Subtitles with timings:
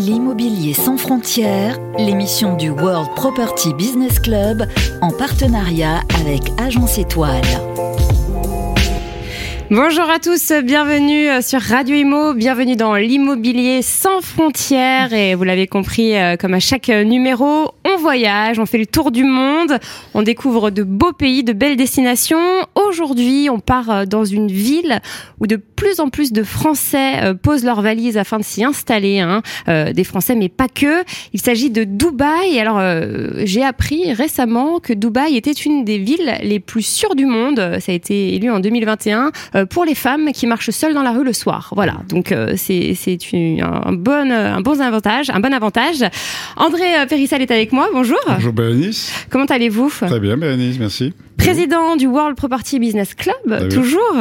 [0.00, 4.66] L'immobilier sans frontières, l'émission du World Property Business Club
[5.02, 7.44] en partenariat avec Agence Étoile.
[9.72, 15.44] Bonjour à tous, bienvenue euh, sur Radio Imo, bienvenue dans l'immobilier sans frontières et vous
[15.44, 19.78] l'avez compris, euh, comme à chaque numéro, on voyage, on fait le tour du monde,
[20.12, 22.66] on découvre de beaux pays, de belles destinations.
[22.74, 25.00] Aujourd'hui, on part euh, dans une ville
[25.38, 29.40] où de plus en plus de Français posent leurs valises afin de s'y installer, hein.
[29.66, 31.02] des Français mais pas que.
[31.32, 32.60] Il s'agit de Dubaï.
[32.60, 32.78] Alors,
[33.46, 37.78] j'ai appris récemment que Dubaï était une des villes les plus sûres du monde.
[37.80, 41.12] Ça a été élu en 2021 euh, pour les femmes qui marchent seules dans la
[41.12, 41.72] rue le soir.
[41.74, 42.96] Voilà, donc euh, c'est
[43.62, 46.04] un bon un bon avantage, un bon avantage.
[46.56, 47.88] André euh, Périssal est avec moi.
[47.92, 48.18] Bonjour.
[48.26, 49.12] Bonjour Bérénice.
[49.30, 49.90] Comment allez-vous?
[49.90, 51.12] Très bien Bérénice, merci.
[51.40, 54.14] Président du World Property Business Club, toujours.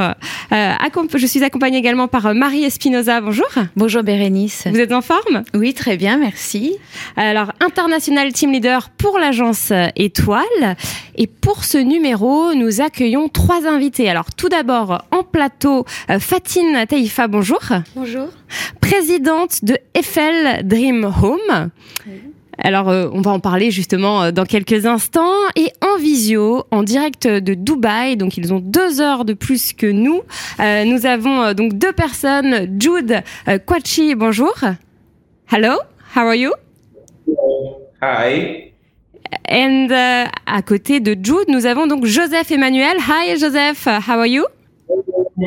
[0.52, 3.20] je suis accompagnée également par Marie Espinoza.
[3.20, 3.50] Bonjour.
[3.76, 4.68] Bonjour Bérénice.
[4.72, 5.44] Vous êtes en forme?
[5.54, 6.78] Oui, très bien, merci.
[7.18, 10.78] Alors, international team leader pour l'agence Étoile.
[11.16, 14.10] Et pour ce numéro, nous accueillons trois invités.
[14.10, 17.60] Alors, tout d'abord, en plateau, euh, Fatine Taïfa, bonjour.
[17.96, 18.30] Bonjour.
[18.80, 21.70] Présidente de Eiffel Dream Home.
[22.62, 25.32] Alors, euh, on va en parler justement euh, dans quelques instants.
[25.56, 29.88] Et en visio, en direct de Dubaï, donc ils ont deux heures de plus que
[29.88, 30.22] nous.
[30.60, 32.80] nous avons donc deux personnes.
[32.80, 33.24] Jude
[33.66, 34.54] Kwachi, bonjour.
[35.52, 35.78] Hello,
[36.16, 36.52] how are you?
[38.02, 38.72] Hi.
[39.50, 39.88] Et
[40.46, 42.98] à côté de Jude, nous avons donc Joseph Emmanuel.
[42.98, 44.46] Hi Joseph, how are you?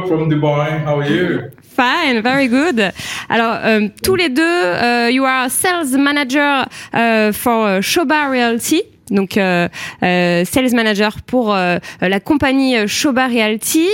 [0.06, 0.84] From Dubai.
[0.86, 1.40] How are you?
[1.75, 2.92] Fine, very good.
[3.28, 8.83] Alors, euh, tous les deux, euh, you are sales manager uh, for Shoba Realty.
[9.11, 9.69] Donc, euh,
[10.03, 13.89] euh, sales manager pour euh, la compagnie Shoba Realty.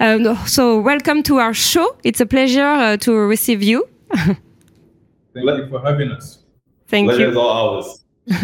[0.00, 1.86] Uh, so, welcome to our show.
[2.04, 3.84] It's a pleasure uh, to receive you.
[4.14, 4.36] Thank
[5.44, 6.44] you for having us.
[6.88, 7.30] Thank you.
[7.30, 8.04] is all ours.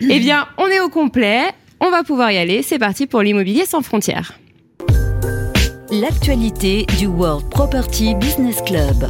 [0.00, 1.50] Eh bien, on est au complet.
[1.80, 2.62] On va pouvoir y aller.
[2.62, 4.32] C'est parti pour l'immobilier sans frontières.
[5.90, 9.06] L'actualité du World Property Business Club.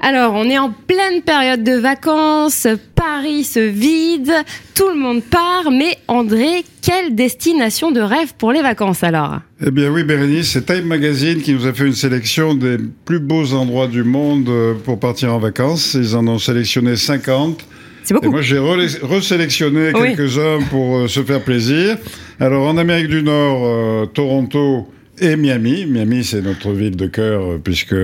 [0.00, 4.30] Alors, on est en pleine période de vacances, Paris se vide,
[4.76, 9.40] tout le monde part, mais André, quelle destination de rêve pour les vacances alors?
[9.66, 13.18] Eh bien oui Bérénice, c'est Time Magazine qui nous a fait une sélection des plus
[13.18, 15.94] beaux endroits du monde euh, pour partir en vacances.
[15.94, 17.66] Ils en ont sélectionné 50.
[18.04, 18.26] C'est beaucoup.
[18.26, 20.14] Et moi, j'ai resélectionné Oui.
[20.14, 21.96] quelques-uns pour euh, se faire plaisir.
[22.38, 24.86] Alors, en Amérique du Nord, euh, Toronto
[25.20, 25.86] et Miami.
[25.86, 27.94] Miami, c'est notre ville de cœur, euh, puisque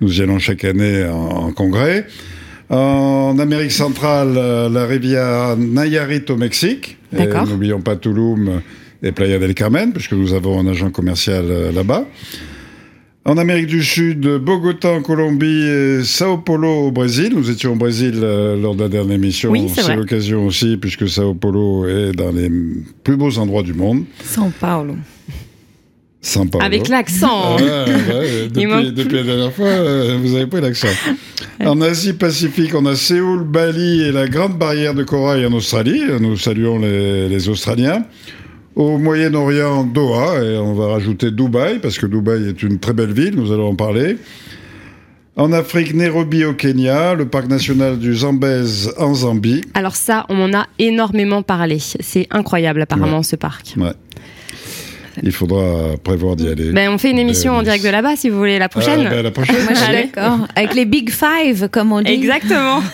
[0.00, 2.06] nous y allons chaque année en, en congrès.
[2.70, 6.96] En Amérique centrale, euh, la rivière Nayarit au Mexique.
[7.16, 7.26] Et.
[7.26, 8.62] N'oublions pas Tulum
[9.02, 12.06] et Playa del Carmen, puisque nous avons un agent commercial euh, là-bas.
[13.24, 17.32] En Amérique du Sud, Bogota en Colombie et Sao Paulo au Brésil.
[17.36, 19.50] Nous étions au Brésil euh, lors de la dernière émission.
[19.50, 22.50] Oui, c'est l'occasion aussi, puisque Sao Paulo est dans les
[23.04, 24.04] plus beaux endroits du monde.
[24.24, 24.96] São Paulo.
[26.22, 26.64] Paulo.
[26.64, 27.56] Avec l'accent.
[27.56, 30.88] Ouais, manque depuis, la dernière fois, euh, vous avez pris l'accent.
[31.64, 36.02] En Asie-Pacifique, on a Séoul, Bali et la Grande Barrière de Corail en Australie.
[36.20, 38.04] Nous saluons les, les Australiens.
[38.74, 43.12] Au Moyen-Orient, Doha, et on va rajouter Dubaï, parce que Dubaï est une très belle
[43.12, 44.16] ville, nous allons en parler.
[45.36, 49.62] En Afrique, Nairobi au Kenya, le parc national du Zambèze en Zambie.
[49.74, 51.78] Alors ça, on en a énormément parlé.
[51.78, 53.74] C'est incroyable apparemment ce parc.
[53.78, 53.92] Ouais.
[55.22, 56.70] Il faudra prévoir d'y aller.
[56.72, 59.08] Ben, on fait une émission en direct de là-bas si vous voulez la Ah, prochaine.
[59.08, 59.62] ben, la prochaine.
[59.64, 60.10] Moi, je suis Allez.
[60.14, 60.46] d'accord.
[60.56, 62.12] Avec les Big Five, comme on dit.
[62.12, 62.82] Exactement.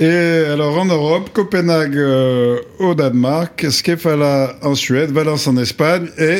[0.00, 6.38] Et alors en Europe, Copenhague euh, au Danemark, Skefala en Suède, Valence en Espagne et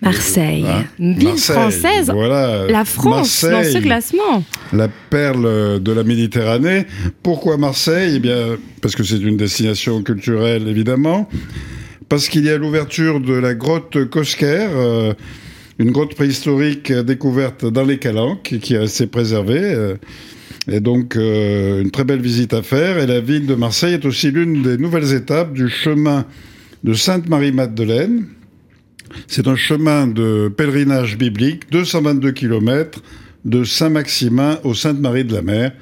[0.00, 0.64] Marseille.
[0.66, 1.56] hein, Une ville Marseille.
[1.56, 2.10] française.
[2.10, 4.42] Voilà, La France dans ce classement.
[4.72, 6.86] la perle de la Méditerranée.
[7.22, 8.14] Pourquoi Marseille?
[8.16, 11.28] Eh bien, parce que c'est une destination culturelle évidemment,
[12.08, 14.68] parce qu'il y a l'ouverture de la grotte Cosquer.
[14.70, 15.14] euh,
[15.78, 19.60] une grotte préhistorique découverte dans les Calanques qui est restée préservée.
[19.60, 19.96] euh,
[20.68, 22.98] et donc, euh, une très belle visite à faire.
[22.98, 26.24] Et la ville de Marseille est aussi l'une des nouvelles étapes du chemin
[26.84, 28.26] de Sainte-Marie-Madeleine.
[29.26, 33.02] C'est un chemin de pèlerinage biblique, 222 km,
[33.44, 35.72] de Saint-Maximin au Sainte-Marie de la Mer.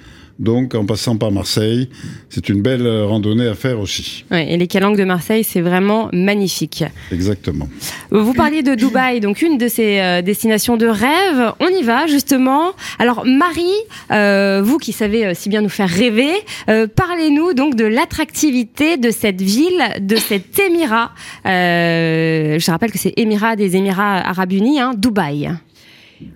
[0.42, 1.88] Donc, en passant par Marseille,
[2.28, 4.24] c'est une belle randonnée à faire aussi.
[4.32, 6.82] Ouais, et les calanques de Marseille, c'est vraiment magnifique.
[7.12, 7.68] Exactement.
[8.10, 11.52] Vous parliez de Dubaï, donc une de ces euh, destinations de rêve.
[11.60, 12.72] On y va justement.
[12.98, 13.62] Alors Marie,
[14.10, 16.32] euh, vous qui savez euh, si bien nous faire rêver,
[16.68, 21.12] euh, parlez-nous donc de l'attractivité de cette ville, de cet émirat.
[21.46, 25.50] Euh, je rappelle que c'est Émirat des Émirats Arabes Unis, hein, Dubaï.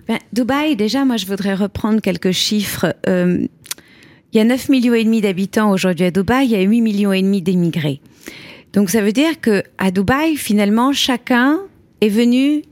[0.07, 2.95] Ben, Dubaï, déjà, moi, je voudrais reprendre quelques chiffres.
[3.07, 3.47] Euh,
[4.33, 6.81] il y a 9 millions et demi d'habitants aujourd'hui à Dubaï, il y a 8
[6.81, 8.01] millions et demi d'émigrés.
[8.73, 11.59] Donc ça veut dire que à Dubaï, finalement, chacun
[12.01, 12.63] est venu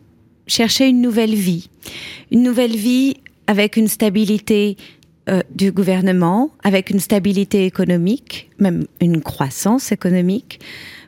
[0.47, 1.69] chercher une nouvelle vie.
[2.31, 3.15] Une nouvelle vie
[3.47, 4.77] avec une stabilité
[5.29, 10.59] euh, du gouvernement, avec une stabilité économique, même une croissance économique.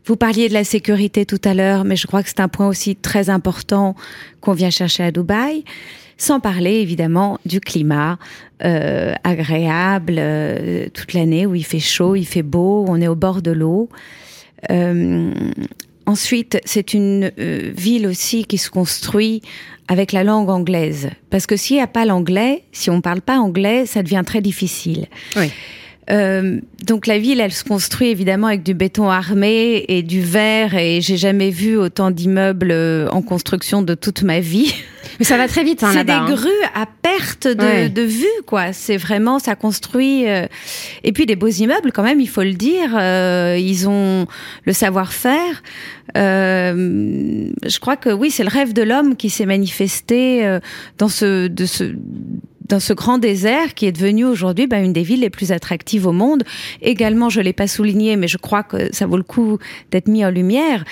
[0.05, 2.67] Vous parliez de la sécurité tout à l'heure, mais je crois que c'est un point
[2.67, 3.95] aussi très important
[4.41, 5.63] qu'on vient chercher à Dubaï.
[6.17, 8.17] Sans parler évidemment du climat
[8.63, 13.15] euh, agréable euh, toute l'année où il fait chaud, il fait beau, on est au
[13.15, 13.89] bord de l'eau.
[14.71, 15.31] Euh,
[16.07, 19.41] ensuite, c'est une euh, ville aussi qui se construit
[19.87, 21.09] avec la langue anglaise.
[21.29, 24.23] Parce que s'il n'y a pas l'anglais, si on ne parle pas anglais, ça devient
[24.25, 25.07] très difficile.
[25.35, 25.51] Oui.
[26.09, 30.75] Euh, donc la ville, elle se construit évidemment avec du béton armé et du verre
[30.75, 34.73] et j'ai jamais vu autant d'immeubles euh, en construction de toute ma vie.
[35.19, 36.25] Mais ça va très vite hein, c'est des hein.
[36.29, 37.89] grues à perte de, Ouais.
[37.89, 38.71] de vue, quoi.
[38.71, 40.27] C'est vraiment, ça construit.
[40.29, 40.45] euh,
[41.03, 42.95] Et puis des beaux immeubles, quand même, il faut le dire.
[42.97, 44.27] euh, ils ont
[44.65, 45.63] le savoir-faire.
[46.15, 50.59] Euh, je crois que oui, c'est le rêve de l'homme qui s'est manifesté euh,
[50.97, 51.93] dans ce, de ce,
[52.69, 56.05] dans ce grand désert qui est devenu aujourd'hui ben, une des villes les plus attractives
[56.05, 56.43] au monde.
[56.81, 59.57] Également, je l'ai pas souligné, mais je crois que ça vaut le coup
[59.91, 60.83] d'être mis en lumière,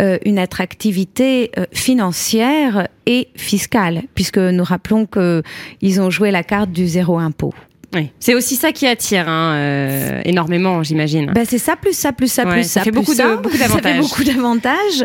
[0.00, 5.42] euh, une attractivité euh, financière et fiscale, puisque nous rappelons que
[5.80, 7.54] ils ont joué la carte du zéro impôt.
[7.94, 8.10] Oui.
[8.20, 11.30] C'est aussi ça qui attire hein, euh, énormément, j'imagine.
[11.34, 13.98] Ben c'est ça plus ça plus ça Ouais, plus ça ça, fait beaucoup d'avantages.
[14.00, 15.04] beaucoup d'avantages.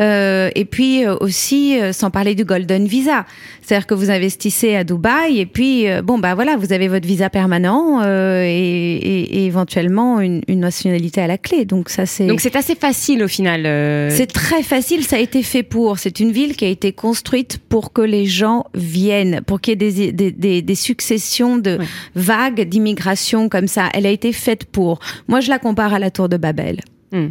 [0.00, 3.26] Euh, et puis euh, aussi, sans parler du Golden Visa,
[3.60, 7.30] c'est-à-dire que vous investissez à Dubaï et puis bon bah voilà, vous avez votre visa
[7.30, 8.46] permanent et,
[8.96, 11.64] et- et éventuellement une, une nationalité à la clé.
[11.64, 12.26] Donc ça c'est.
[12.26, 13.62] Donc c'est assez facile au final.
[14.10, 15.98] C'est très facile, ça a été fait pour.
[15.98, 19.74] C'est une ville qui a été construite pour que les gens viennent, pour qu'il y
[19.74, 21.86] ait des, des, des, des successions de Ouais.
[22.22, 23.88] Vagues d'immigration comme ça.
[23.92, 25.00] Elle a été faite pour.
[25.28, 26.80] Moi, je la compare à la tour de Babel.
[27.12, 27.28] hmm.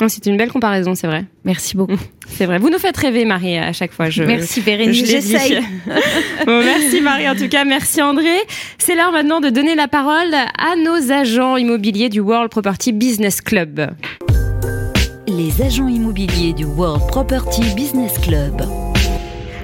[0.00, 1.24] Non, C'est une belle comparaison, c'est vrai.
[1.44, 1.98] Merci beaucoup.
[2.28, 2.58] C'est vrai.
[2.58, 4.10] Vous nous faites rêver, Marie, à chaque fois.
[4.10, 5.58] Je, Merci Bérénice, j'essaye.
[6.46, 8.36] Bon, merci Marie, en tout cas, merci André.
[8.78, 13.40] C'est l'heure maintenant de donner la parole à nos agents immobiliers du World Property Business
[13.40, 13.90] Club.
[15.26, 18.62] Les agents immobiliers du World Property Business Club.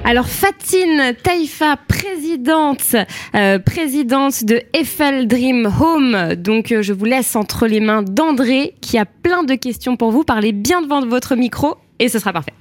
[0.07, 2.95] Alors Fatine Taïfa, présidente,
[3.33, 6.35] euh, présidente de Eiffel Dream Home.
[6.35, 10.11] Donc euh, je vous laisse entre les mains d'André qui a plein de questions pour
[10.11, 10.23] vous.
[10.23, 12.53] Parlez bien devant votre micro et ce sera parfait.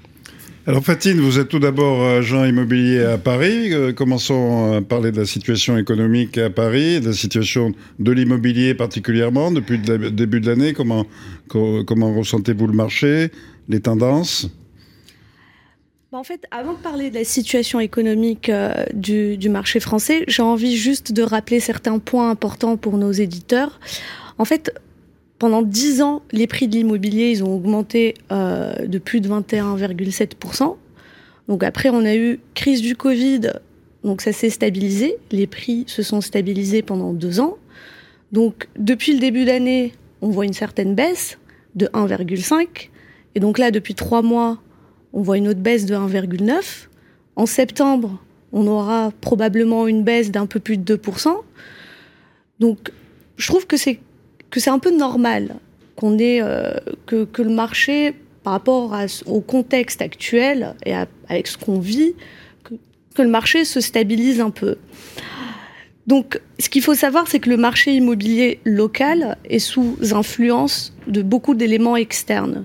[0.66, 3.74] Alors Fatine, vous êtes tout d'abord agent immobilier à Paris.
[3.74, 8.72] Euh, commençons à parler de la situation économique à Paris, de la situation de l'immobilier
[8.72, 10.72] particulièrement depuis le début de l'année.
[10.72, 11.04] Comment,
[11.48, 13.28] co- comment ressentez-vous le marché,
[13.68, 14.48] les tendances?
[16.14, 20.42] En fait, avant de parler de la situation économique euh, du, du marché français, j'ai
[20.42, 23.80] envie juste de rappeler certains points importants pour nos éditeurs.
[24.38, 24.72] En fait,
[25.38, 30.76] pendant 10 ans, les prix de l'immobilier, ils ont augmenté euh, de plus de 21,7%.
[31.48, 33.52] Donc après, on a eu crise du Covid,
[34.04, 35.16] donc ça s'est stabilisé.
[35.32, 37.58] Les prix se sont stabilisés pendant deux ans.
[38.32, 41.38] Donc depuis le début d'année, on voit une certaine baisse
[41.74, 42.90] de 1,5.
[43.34, 44.58] Et donc là, depuis trois mois,
[45.14, 46.88] on voit une autre baisse de 1,9.
[47.36, 48.20] En septembre,
[48.52, 51.28] on aura probablement une baisse d'un peu plus de 2%.
[52.58, 52.90] Donc,
[53.36, 54.00] je trouve que c'est
[54.50, 55.56] que c'est un peu normal
[55.96, 56.74] qu'on euh,
[57.06, 58.92] que, que le marché, par rapport
[59.26, 62.14] au contexte actuel et à- avec ce qu'on vit,
[63.14, 64.76] que le marché se stabilise un peu.
[66.06, 71.22] Donc, ce qu'il faut savoir, c'est que le marché immobilier local est sous influence de
[71.22, 72.64] beaucoup d'éléments externes.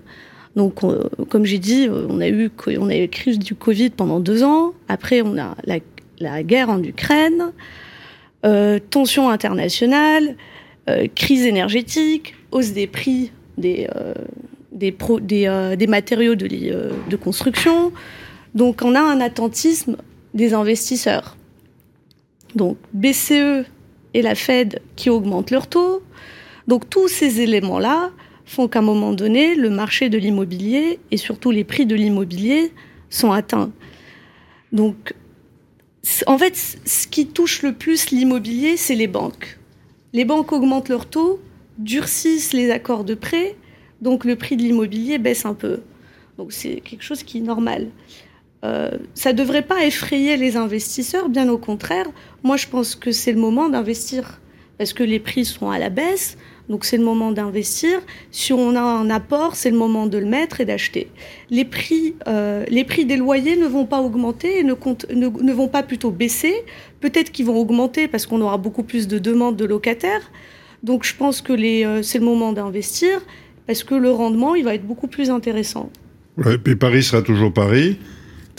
[0.60, 0.82] Donc,
[1.30, 4.44] comme j'ai dit, euh, on a eu on a eu crise du Covid pendant deux
[4.44, 4.74] ans.
[4.90, 5.78] Après, on a la,
[6.20, 7.54] la guerre en Ukraine,
[8.46, 10.36] euh, tensions internationales,
[10.90, 13.88] euh, crise énergétique, hausse des prix des
[15.88, 16.48] matériaux de,
[17.10, 17.94] de construction.
[18.54, 19.96] Donc, on a un attentisme
[20.34, 21.38] des investisseurs.
[22.54, 23.64] Donc, BCE
[24.14, 26.04] et la Fed qui augmentent leurs taux.
[26.68, 28.12] Donc, tous ces éléments-là
[28.50, 32.72] font qu'à un moment donné, le marché de l'immobilier et surtout les prix de l'immobilier
[33.10, 33.72] sont atteints.
[34.72, 35.14] Donc,
[36.26, 39.60] en fait, ce qui touche le plus l'immobilier, c'est les banques.
[40.14, 41.40] Les banques augmentent leurs taux,
[41.78, 43.56] durcissent les accords de prêt,
[44.02, 45.82] donc le prix de l'immobilier baisse un peu.
[46.38, 47.90] Donc, c'est quelque chose qui est normal.
[48.66, 52.08] Euh, ça ne devrait pas effrayer les investisseurs, bien au contraire.
[52.44, 54.42] Moi, je pense que c'est le moment d'investir
[54.80, 56.38] parce que les prix sont à la baisse.
[56.70, 58.00] Donc c'est le moment d'investir.
[58.32, 61.08] Si on a un apport, c'est le moment de le mettre et d'acheter.
[61.50, 65.82] Les prix, euh, les prix des loyers ne vont pas augmenter et ne, vont pas
[65.82, 66.54] plutôt baisser.
[67.02, 70.32] Peut-être qu'ils vont augmenter parce qu'on aura beaucoup plus de demandes de locataires.
[70.84, 73.20] Donc je pense que euh, c'est le moment d'investir
[73.66, 75.92] parce que le rendement, il va être beaucoup plus intéressant.
[76.64, 77.98] Puis Paris sera toujours Paris.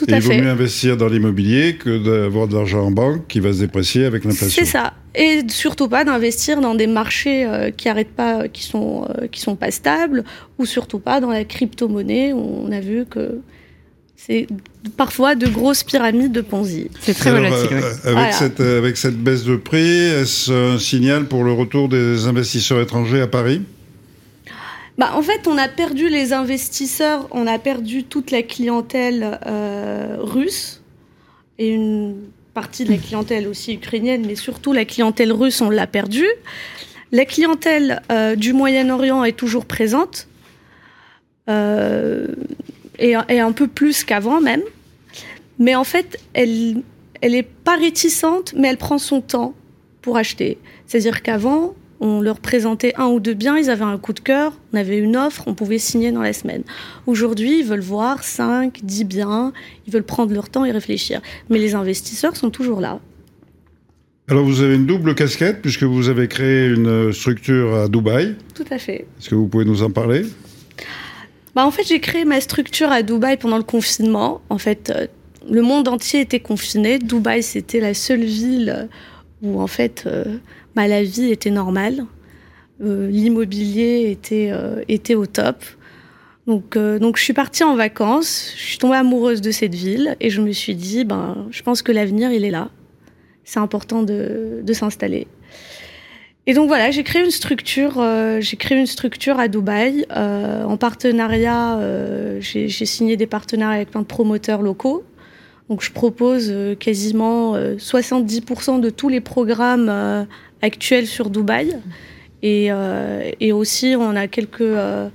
[0.00, 3.26] Tout Et à il vaut mieux investir dans l'immobilier que d'avoir de l'argent en banque
[3.28, 4.64] qui va se déprécier avec l'inflation.
[4.64, 4.94] C'est ça.
[5.14, 9.40] Et surtout pas d'investir dans des marchés euh, qui arrêtent pas, qui sont, euh, qui
[9.40, 10.24] sont pas stables,
[10.58, 12.32] ou surtout pas dans la crypto-monnaie.
[12.32, 13.40] On a vu que
[14.16, 14.46] c'est
[14.96, 16.88] parfois de grosses pyramides de Ponzi.
[17.00, 17.76] C'est très Alors, volatile.
[17.76, 17.86] euh, ouais.
[18.04, 18.32] avec, Voilà.
[18.32, 22.80] cette, euh, avec cette baisse de prix, est-ce un signal pour le retour des investisseurs
[22.80, 23.60] étrangers à Paris?
[25.00, 30.18] Bah, en fait, on a perdu les investisseurs, on a perdu toute la clientèle euh,
[30.18, 30.82] russe
[31.56, 32.16] et une
[32.52, 36.28] partie de la clientèle aussi ukrainienne, mais surtout la clientèle russe, on l'a perdue.
[37.12, 40.28] La clientèle euh, du Moyen-Orient est toujours présente
[41.48, 42.26] euh,
[42.98, 44.62] et, un peu plus qu'avant même.
[45.58, 46.82] Mais en fait, elle,
[47.22, 49.54] elle est pas réticente, mais elle prend son temps
[50.02, 50.58] pour acheter.
[50.86, 54.52] C'est-à-dire qu'avant, on leur présentait un ou deux biens, ils avaient un coup de cœur,
[54.72, 56.62] on avait une offre, on pouvait signer dans la semaine.
[57.06, 59.52] Aujourd'hui, ils veulent voir 5, 10 biens,
[59.86, 61.20] ils veulent prendre leur temps et réfléchir.
[61.50, 63.00] Mais les investisseurs sont toujours là.
[64.28, 68.36] Alors vous avez une double casquette puisque vous avez créé une structure à Dubaï.
[68.54, 69.06] Tout à fait.
[69.18, 70.24] Est-ce que vous pouvez nous en parler?
[71.54, 74.40] Bah, en fait, j'ai créé ma structure à Dubaï pendant le confinement.
[74.48, 75.06] En fait, euh,
[75.50, 77.00] le monde entier était confiné.
[77.00, 78.88] Dubaï, c'était la seule ville
[79.42, 80.38] où, en fait, euh,
[80.74, 82.04] bah, la vie était normale.
[82.82, 85.64] Euh, L'immobilier était, euh, était au top.
[86.46, 88.52] Donc, donc, je suis partie en vacances.
[88.56, 91.82] Je suis tombée amoureuse de cette ville et je me suis dit, ben, je pense
[91.82, 92.70] que l'avenir, il est là.
[93.44, 95.28] C'est important de, de s'installer.
[96.46, 98.02] Et donc voilà, j'ai créé une structure.
[98.40, 101.78] j'ai créé une structure à Dubaï euh, en partenariat.
[102.40, 105.04] j'ai signé des partenariats avec plein de promoteurs locaux.
[105.70, 110.24] Donc je propose euh, quasiment euh, 70% de tous les programmes euh,
[110.62, 111.78] actuels sur Dubaï.
[112.42, 115.08] Et, euh, aussi, on a quelques euh,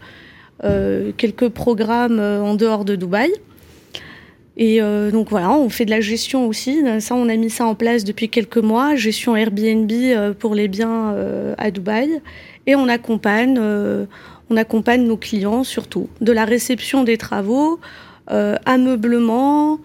[0.63, 3.33] euh, quelques programmes euh, en dehors de Dubaï.
[4.55, 6.81] Et euh, donc voilà, on fait de la gestion aussi.
[7.01, 8.95] Ça, on a mis ça en place depuis quelques mois.
[8.95, 12.21] Gestion Airbnb euh, pour les biens euh, à Dubaï.
[12.65, 14.05] Et on accompagne, euh,
[14.49, 16.07] on accompagne nos clients surtout.
[16.21, 17.81] De la réception des travaux,
[18.31, 19.77] euh, ameublement, euh,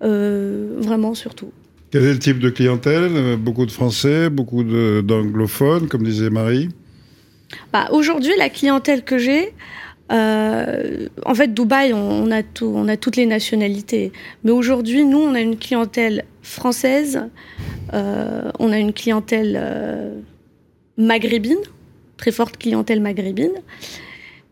[0.00, 1.52] vraiment surtout.
[1.90, 3.10] Quel est le type de clientèle?
[3.14, 6.68] Euh, Beaucoup de Français, beaucoup d'anglophones, comme disait Marie?
[7.72, 9.54] Bah, Aujourd'hui, la clientèle que j'ai,
[10.12, 14.12] euh, en fait, Dubaï, on, on a tout, on a toutes les nationalités.
[14.44, 17.22] Mais aujourd'hui, nous, on a une clientèle française,
[17.94, 20.14] euh, on a une clientèle euh,
[20.98, 21.58] maghrébine,
[22.16, 23.52] très forte clientèle maghrébine.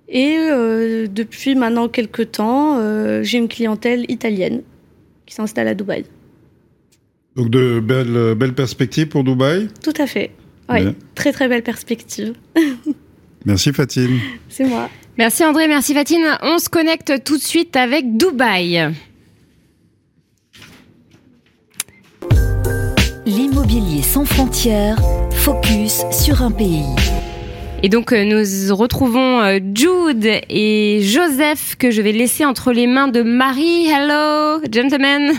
[0.08, 4.62] Et euh, depuis maintenant quelques temps, euh, j'ai une clientèle italienne
[5.26, 6.04] qui s'installe à Dubaï.
[7.36, 9.68] Donc de belles, belles perspectives pour Dubaï.
[9.82, 10.30] Tout à fait.
[10.68, 10.94] Oui, Bien.
[11.14, 12.34] très très belle perspective.
[13.44, 14.18] Merci Fatine.
[14.48, 14.88] C'est moi.
[15.18, 16.24] Merci André, merci Fatine.
[16.42, 18.92] On se connecte tout de suite avec Dubaï.
[23.26, 24.98] L'immobilier sans frontières,
[25.32, 26.84] focus sur un pays.
[27.84, 32.86] Et donc euh, nous retrouvons euh, Jude et Joseph que je vais laisser entre les
[32.86, 33.88] mains de Marie.
[33.90, 35.34] Hello, gentlemen.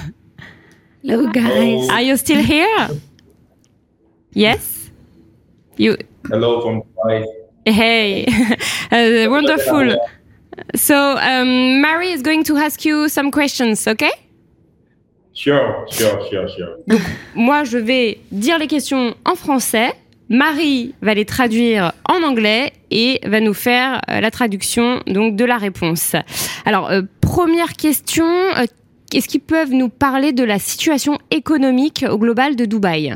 [1.03, 1.89] Hello, guys.
[1.89, 2.89] Are you still here?
[4.35, 4.91] Yes?
[5.79, 5.95] You.
[6.31, 7.25] Hello from Dubai.
[7.65, 8.27] Hey,
[8.91, 9.97] Uh, wonderful.
[10.75, 14.11] So um, Mary is going to ask you some questions, okay?
[15.33, 16.99] Sure, sure, sure, sure.
[17.33, 19.93] Moi, je vais dire les questions en français.
[20.29, 25.45] Marie va les traduire en anglais et va nous faire euh, la traduction donc de
[25.45, 26.15] la réponse.
[26.65, 28.65] Alors, euh, première question, euh,
[29.13, 33.13] est-ce qu'ils peuvent nous parler de la situation économique au global de Dubaï?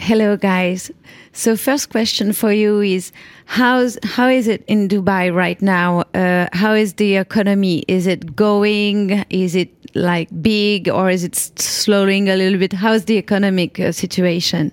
[0.00, 0.92] Hello, guys.
[1.32, 3.10] So, first question for you is
[3.46, 6.04] how's how is it in Dubai right now?
[6.14, 7.84] Uh, how is the economy?
[7.88, 9.24] Is it going?
[9.28, 12.72] Is it like big, or is it slowing a little bit?
[12.72, 14.70] How's the economic uh, situation?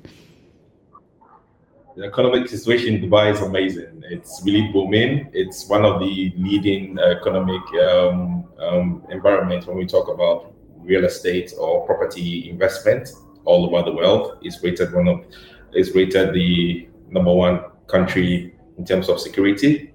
[1.96, 4.04] The economic situation in Dubai is amazing.
[4.10, 5.30] It's really booming.
[5.32, 11.54] It's one of the leading economic um, um, environments when we talk about real estate
[11.58, 13.14] or property investment
[13.46, 14.40] all over the world.
[14.42, 15.26] It's rated one of,
[15.72, 19.94] it's rated the number one country in terms of security,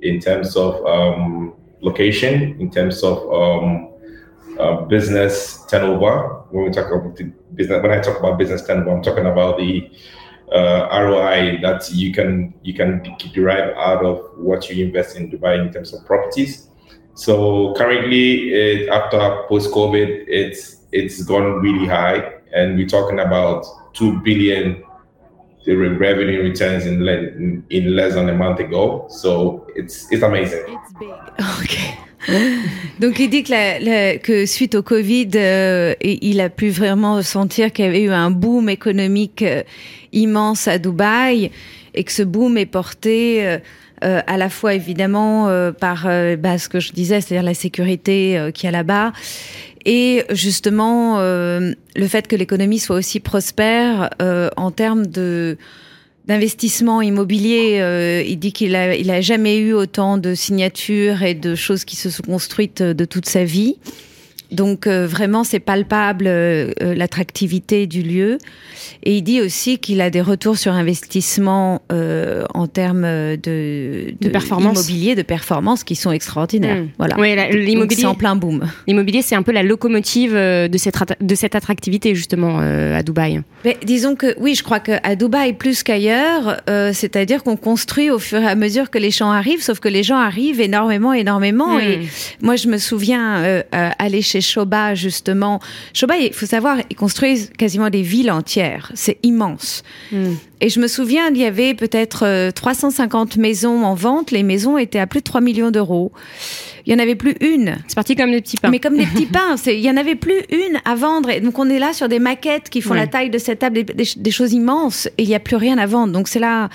[0.00, 3.90] in terms of um, location, in terms of um,
[4.58, 6.44] uh, business turnover.
[6.50, 7.14] When we talk about
[7.54, 9.90] business, when I talk about business turnover, I'm talking about the
[10.50, 15.64] uh, ROI that you can you can derive out of what you invest in Dubai
[15.64, 16.68] in terms of properties.
[17.14, 23.66] So currently, it, after post COVID, it's it's gone really high, and we're talking about
[23.94, 24.82] two billion
[25.66, 29.06] revenue returns in, in, in less than a month ago.
[29.08, 30.64] So it's it's amazing.
[30.68, 31.10] It's big.
[31.62, 31.98] Okay.
[33.00, 37.72] Donc il dit que, la, que suite au Covid, euh, il a pu vraiment ressentir
[37.72, 39.62] qu'il y avait eu un boom économique euh,
[40.12, 41.50] immense à Dubaï
[41.94, 43.58] et que ce boom est porté euh,
[44.04, 48.50] euh à la fois évidemment euh, par bah, ce que je disais, c'est-à-dire la sécurité
[48.54, 49.12] qu'il y a là-bas
[49.84, 54.10] et justement le fait que l'économie soit aussi prospère
[54.56, 55.56] en termes de
[56.26, 57.78] d'investissement immobilier.
[57.80, 61.84] Euh, il dit qu'il a, il a jamais eu autant de signatures et de choses
[61.84, 63.76] qui se sont construites de toute sa vie.
[64.52, 68.38] Donc euh, vraiment, c'est palpable euh, l'attractivité du lieu.
[69.02, 74.14] Et il dit aussi qu'il a des retours sur investissement euh, en termes de, de,
[74.20, 76.82] de performance immobilier, de performance qui sont extraordinaires.
[76.82, 76.88] Mmh.
[76.98, 77.16] Voilà.
[77.18, 78.68] Oui, l'immobilier c'est en plein boom.
[78.86, 83.02] L'immobilier, c'est un peu la locomotive euh, de cette de cette attractivité justement euh, à
[83.02, 83.40] Dubaï.
[83.64, 88.18] Mais disons que oui, je crois qu'à Dubaï plus qu'ailleurs, euh, c'est-à-dire qu'on construit au
[88.18, 91.76] fur et à mesure que les gens arrivent, sauf que les gens arrivent énormément, énormément.
[91.76, 91.80] Mmh.
[91.80, 92.00] Et
[92.42, 95.60] moi, je me souviens euh, aller chez Shoba justement.
[95.94, 99.82] Shoba, il faut savoir, ils construisent quasiment des villes entières c'est immense.
[100.10, 100.32] Mm.
[100.60, 104.30] Et je me souviens, il y avait peut-être 350 maisons en vente.
[104.30, 106.12] Les maisons étaient à plus de 3 millions d'euros.
[106.86, 107.76] Il y en avait plus une.
[107.86, 108.70] C'est parti comme des petits pains.
[108.70, 109.56] Mais comme des petits pains.
[109.66, 111.30] Il y en avait plus une à vendre.
[111.30, 113.84] Et donc on est là sur des maquettes qui font la taille de cette table,
[113.84, 115.06] des, choses immenses.
[115.18, 116.12] Et il n'y a plus rien à vendre.
[116.12, 116.68] Donc c'est là.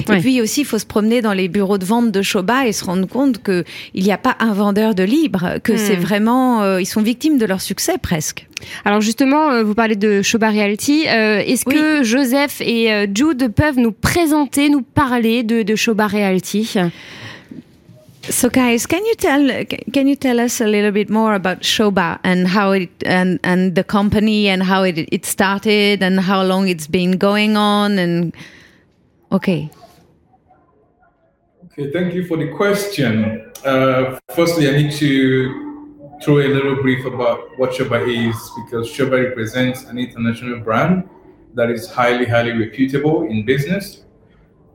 [0.00, 2.72] Et puis aussi, il faut se promener dans les bureaux de vente de Shoba et
[2.72, 3.64] se rendre compte que
[3.94, 6.00] il n'y a pas un vendeur de libre, que c'est hmm.
[6.00, 8.46] vraiment, euh, ils sont victimes de leur succès presque.
[8.84, 11.06] Alors justement, euh, vous parlez de Shoba Realty.
[11.08, 16.74] Euh, est-ce que Joseph et Jude peuvent nous présenter, nous parler de, de Shoba Realty?
[18.22, 22.20] So, guys, can you tell can you tell us a little bit more about Shoba
[22.22, 26.68] and how it and and the company and how it it started and how long
[26.68, 28.34] it's been going on and
[29.32, 29.70] okay.
[31.66, 33.50] Okay, thank you for the question.
[33.64, 39.28] Uh, firstly, I need to throw a little brief about what Shoba is because Shoba
[39.28, 41.08] represents an international brand
[41.54, 44.04] that is highly, highly reputable in business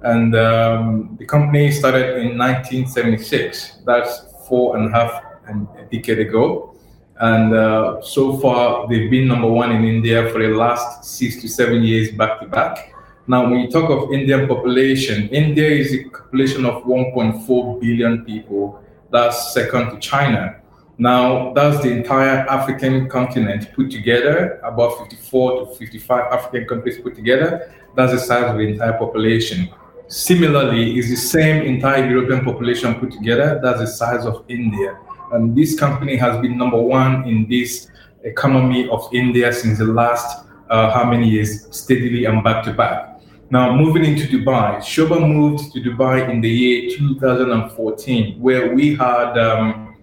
[0.05, 3.79] and um, the company started in 1976.
[3.85, 6.75] That's four and and a half a decade ago.
[7.19, 11.47] And uh, so far, they've been number one in India for the last six to
[11.47, 12.93] seven years back to back.
[13.27, 18.83] Now, when you talk of Indian population, India is a population of 1.4 billion people.
[19.09, 20.61] That's second to China.
[20.97, 27.15] Now, that's the entire African continent put together, about 54 to 55 African countries put
[27.15, 27.73] together.
[27.95, 29.69] That's the size of the entire population.
[30.15, 33.59] Similarly, is the same entire European population put together.
[33.61, 34.97] That's the size of India.
[35.33, 37.89] And this company has been number one in this
[38.23, 43.19] economy of India since the last uh, how many years, steadily and back to back.
[43.49, 49.37] Now, moving into Dubai, Shoba moved to Dubai in the year 2014, where we had
[49.37, 49.97] um,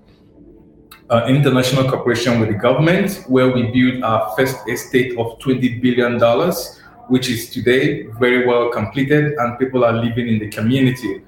[1.09, 6.19] an international cooperation with the government, where we built our first estate of $20 billion
[7.13, 11.21] which is today very well completed, and people are living in the community.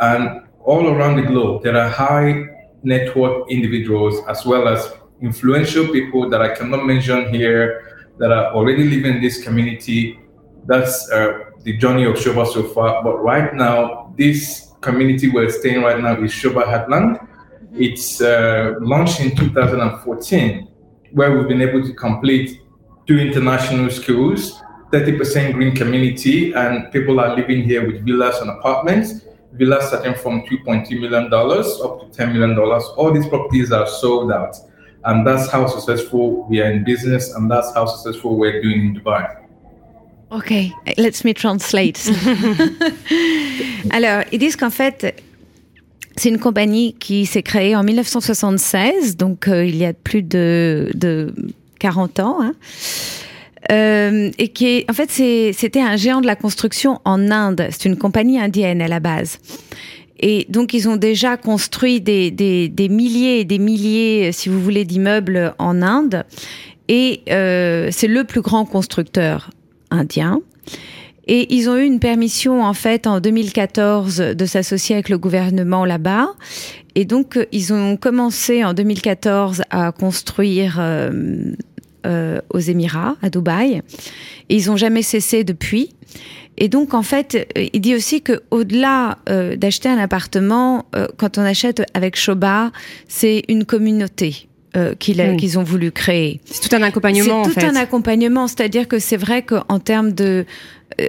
[0.00, 2.44] And all around the globe, there are high
[2.82, 4.80] net worth individuals as well as
[5.22, 10.18] influential people that I cannot mention here that are already living in this community.
[10.66, 13.04] That's uh, the journey of Shoba so far.
[13.04, 17.10] But right now, this community we're staying right now is Shoba Heartland.
[17.20, 17.82] Mm-hmm.
[17.86, 20.68] It's uh, launched in 2014,
[21.12, 22.60] where we've been able to complete
[23.06, 29.22] two international schools 30% green community, and people are living here with villas and apartments.
[29.52, 32.58] Villas starting from $2.2 million up to $10 million.
[32.58, 34.56] All these properties are sold out.
[35.04, 38.94] And that's how successful we are in business, and that's how successful we're doing in
[38.94, 39.36] Dubai.
[40.30, 41.98] Ok, let me translate.
[43.90, 45.22] Alors, ils disent qu'en fait,
[46.16, 50.90] c'est une compagnie qui s'est créée en 1976, donc euh, il y a plus de,
[50.94, 51.32] de
[51.78, 52.42] 40 ans.
[52.42, 52.54] Hein.
[53.70, 57.66] Euh, et qui est, en fait, c'était un géant de la construction en Inde.
[57.70, 59.38] C'est une compagnie indienne à la base.
[60.20, 64.60] Et donc, ils ont déjà construit des, des, des milliers et des milliers, si vous
[64.60, 66.24] voulez, d'immeubles en Inde.
[66.88, 69.50] Et euh, c'est le plus grand constructeur
[69.90, 70.40] indien.
[71.26, 75.84] Et ils ont eu une permission, en fait, en 2014, de s'associer avec le gouvernement
[75.84, 76.28] là-bas.
[76.94, 81.52] Et donc, ils ont commencé en 2014 à construire euh,
[82.06, 83.82] euh, aux Émirats, à Dubaï.
[84.48, 85.90] Et ils n'ont jamais cessé depuis.
[86.56, 91.06] Et donc, en fait, euh, il dit aussi que au-delà euh, d'acheter un appartement, euh,
[91.16, 92.72] quand on achète avec Shoba,
[93.08, 94.46] c'est une communauté.
[94.76, 96.40] euh, qu'ils ont voulu créer.
[96.44, 97.66] C'est tout un accompagnement, en C'est tout fait.
[97.66, 100.44] un accompagnement, c'est-à-dire que c'est vrai qu'en termes de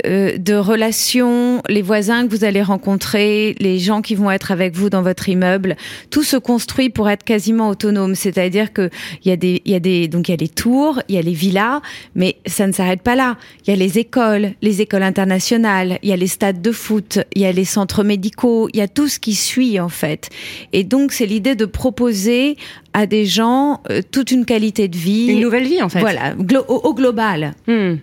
[0.06, 4.76] euh, de relations, les voisins que vous allez rencontrer, les gens qui vont être avec
[4.76, 5.76] vous dans votre immeuble,
[6.10, 8.16] tout se construit pour être quasiment autonome.
[8.16, 8.90] C'est-à-dire que
[9.24, 11.16] il y a des, il y a des, donc il y a les tours, il
[11.16, 11.82] y a les villas,
[12.16, 13.38] mais ça ne s'arrête pas là.
[13.66, 17.20] Il y a les écoles, les écoles internationales, il y a les stades de foot,
[17.36, 20.30] il y a les centres médicaux, il y a tout ce qui suit en fait.
[20.74, 22.58] Et donc c'est l'idée de proposer
[22.94, 25.28] à des gens euh, toute une qualité de vie.
[25.30, 26.00] Une nouvelle vie, en fait.
[26.00, 27.54] Voilà, glo- au, au global.
[27.68, 27.96] Hmm.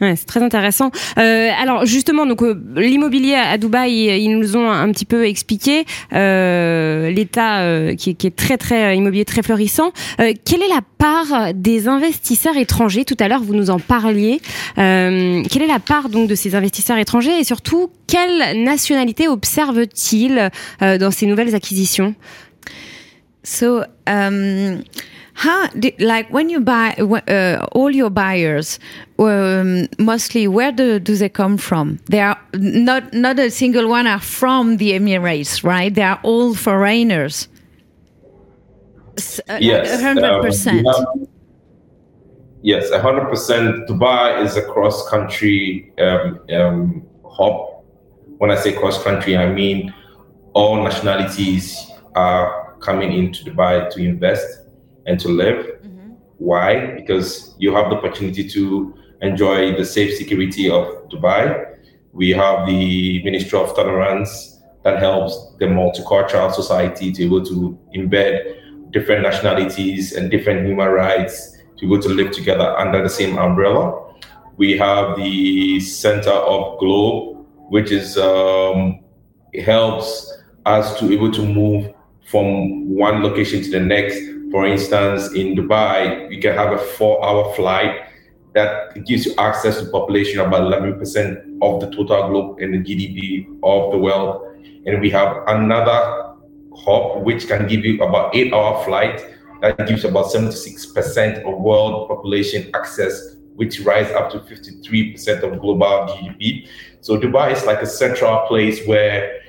[0.00, 0.90] Ouais, c'est très intéressant.
[1.18, 5.84] Euh, alors justement, donc euh, l'immobilier à Dubaï, ils nous ont un petit peu expliqué
[6.12, 9.92] euh, l'état euh, qui, qui est très très euh, immobilier très florissant.
[10.20, 13.04] Euh, quelle est la part des investisseurs étrangers?
[13.04, 14.40] Tout à l'heure, vous nous en parliez.
[14.76, 17.38] Quelle est la part donc de ces investisseurs étrangers?
[17.40, 20.50] Et surtout quelle nationalité observe-t-il
[20.82, 22.14] euh, dans ces nouvelles acquisitions?
[23.44, 24.82] So, um,
[25.34, 28.78] how di- like when you buy uh, all your buyers,
[29.18, 31.98] um, mostly where do, do they come from?
[32.06, 35.92] They are not not a single one are from the Emirates, right?
[35.94, 37.48] They are all foreigners.
[39.48, 40.82] Uh, Yes, a hundred um, percent.
[40.82, 41.28] we have-
[42.64, 43.88] Yes, hundred percent.
[43.88, 47.82] Dubai is a cross-country um, um, hub.
[48.38, 49.92] When I say cross-country, I mean
[50.52, 51.76] all nationalities
[52.14, 54.46] are coming into Dubai to invest
[55.06, 55.78] and to live.
[56.38, 56.94] Why?
[56.96, 61.76] Because you have the opportunity to enjoy the safe security of Dubai.
[62.12, 67.78] We have the Ministry of Tolerance that helps the multicultural society to be able to
[67.94, 73.08] embed different nationalities and different human rights to be able to live together under the
[73.08, 74.12] same umbrella.
[74.56, 79.00] We have the Center of Globe, which is um,
[79.64, 80.30] helps
[80.66, 81.92] us to be able to move
[82.26, 84.31] from one location to the next.
[84.52, 88.02] For instance, in Dubai, you can have a four-hour flight
[88.52, 93.46] that gives you access to population about 11% of the total globe and the GDP
[93.62, 94.54] of the world.
[94.84, 96.34] And we have another
[96.76, 99.24] hub which can give you about eight-hour flight
[99.62, 106.08] that gives about 76% of world population access, which rise up to 53% of global
[106.08, 106.68] GDP.
[107.00, 109.40] So Dubai is like a central place where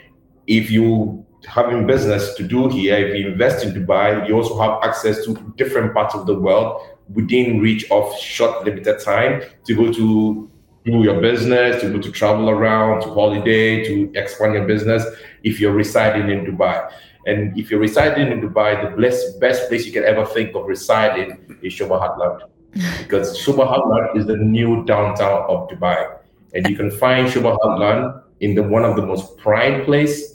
[0.48, 4.84] if you having business to do here, if you invest in Dubai, you also have
[4.84, 6.82] access to different parts of the world
[7.14, 10.50] within reach of short limited time to go to
[10.86, 15.04] do your business, to go to travel around, to holiday, to expand your business
[15.44, 16.92] if you're residing in Dubai.
[17.26, 20.66] And if you're residing in Dubai, the best, best place you can ever think of
[20.66, 22.42] residing is Shobha Heartland.
[23.04, 26.18] Because Shobha Heartland is the new downtown of Dubai.
[26.54, 30.33] And you can find Shobha Heartland in the one of the most prime place,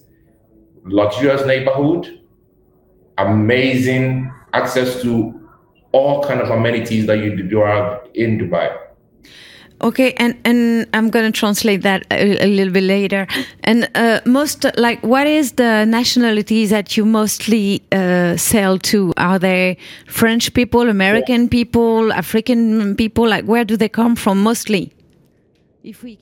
[0.88, 2.20] luxurious neighborhood,
[3.18, 5.34] amazing access to
[5.92, 8.76] all kind of amenities that you do have in Dubai.
[9.80, 13.28] Okay, and and I'm gonna translate that a, a little bit later.
[13.62, 19.14] And uh, most like, what is the nationalities that you mostly uh, sell to?
[19.16, 19.76] Are they
[20.08, 23.28] French people, American people, African people?
[23.28, 24.92] Like, where do they come from mostly?
[25.84, 26.18] If we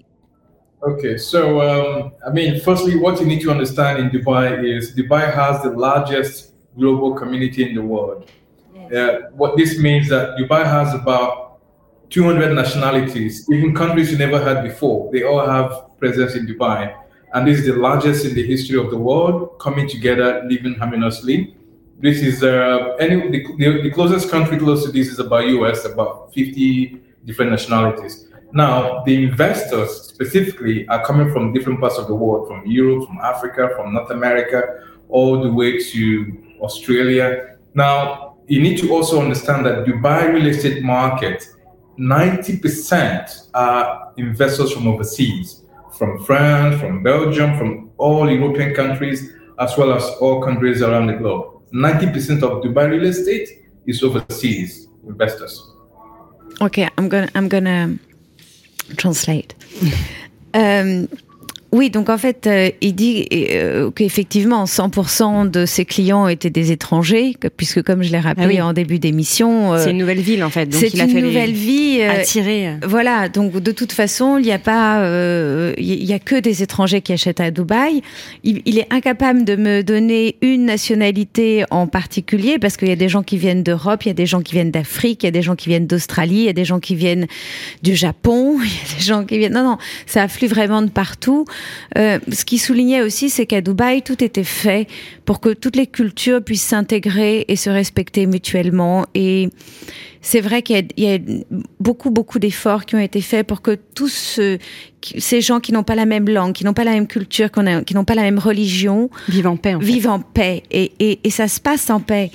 [0.83, 5.33] Okay, so um, I mean, firstly, what you need to understand in Dubai is Dubai
[5.33, 8.31] has the largest global community in the world.
[8.95, 11.59] Uh, what this means that Dubai has about
[12.11, 15.11] 200 nationalities, even countries you never had before.
[15.13, 16.95] They all have presence in Dubai,
[17.33, 21.57] and this is the largest in the history of the world, coming together, living harmoniously.
[21.99, 25.87] This is uh, any the, the, the closest country close to this is about US,
[25.87, 28.27] about 50 different nationalities.
[28.53, 33.19] Now, the investors specifically are coming from different parts of the world, from Europe, from
[33.19, 37.57] Africa, from North America, all the way to Australia.
[37.75, 41.45] Now, you need to also understand that Dubai real estate market,
[41.99, 45.63] 90% are investors from overseas,
[45.99, 51.15] from France, from Belgium, from all European countries, as well as all countries around the
[51.15, 51.63] globe.
[51.73, 53.49] 90% of Dubai real estate
[53.87, 55.73] is overseas investors.
[56.61, 57.99] Okay, I'm gonna I'm gonna
[58.97, 59.55] translate.
[60.55, 61.07] Euh,
[61.73, 66.73] Oui, donc en fait, euh, il dit euh, qu'effectivement, 100% de ses clients étaient des
[66.73, 70.21] étrangers, que, puisque comme je l'ai rappelé Ah en début d'émission, euh, C'est une nouvelle
[70.21, 70.73] ville en fait.
[70.73, 71.99] c'est a une nouvelle vie.
[72.01, 72.75] euh, attirer.
[72.87, 76.63] Voilà, donc de toute façon, il n'y a pas, euh, il y a que des
[76.63, 78.01] étrangers qui achètent à Dubaï.
[78.45, 82.97] Il, il est incapable de me donner une nationalité en particulier parce qu'il y a
[82.97, 85.29] des gens qui viennent d'Europe, il y a des gens qui viennent d'Afrique, il y
[85.29, 87.27] a des gens qui viennent d'Australie, il y a des gens qui viennent
[87.83, 89.53] du Japon, il y a des gens qui viennent.
[89.55, 91.45] Non, non, ça afflue vraiment de partout.
[91.99, 94.87] Euh, ce qui soulignait aussi, c'est qu'à Dubaï, tout était fait
[95.25, 99.07] pour que toutes les cultures puissent s'intégrer et se respecter mutuellement.
[99.15, 99.49] Et
[100.21, 101.19] c'est vrai qu'il y a, il y a
[101.79, 104.59] beaucoup, beaucoup d'efforts qui ont été faits pour que tous ceux,
[105.19, 107.49] ces gens qui n'ont pas la même langue, qui n'ont pas la même culture,
[107.87, 109.87] qui n'ont pas la même religion, Vive en paix en fait.
[109.87, 110.65] vivent en paix.
[110.73, 112.33] Et, et, et ça se passe en paix.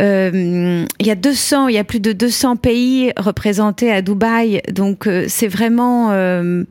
[0.00, 4.62] Euh, il y a 200, il y a plus de 200 pays représentés à Dubaï.
[4.72, 6.12] Donc, euh, c'est vraiment...
[6.12, 6.64] euh,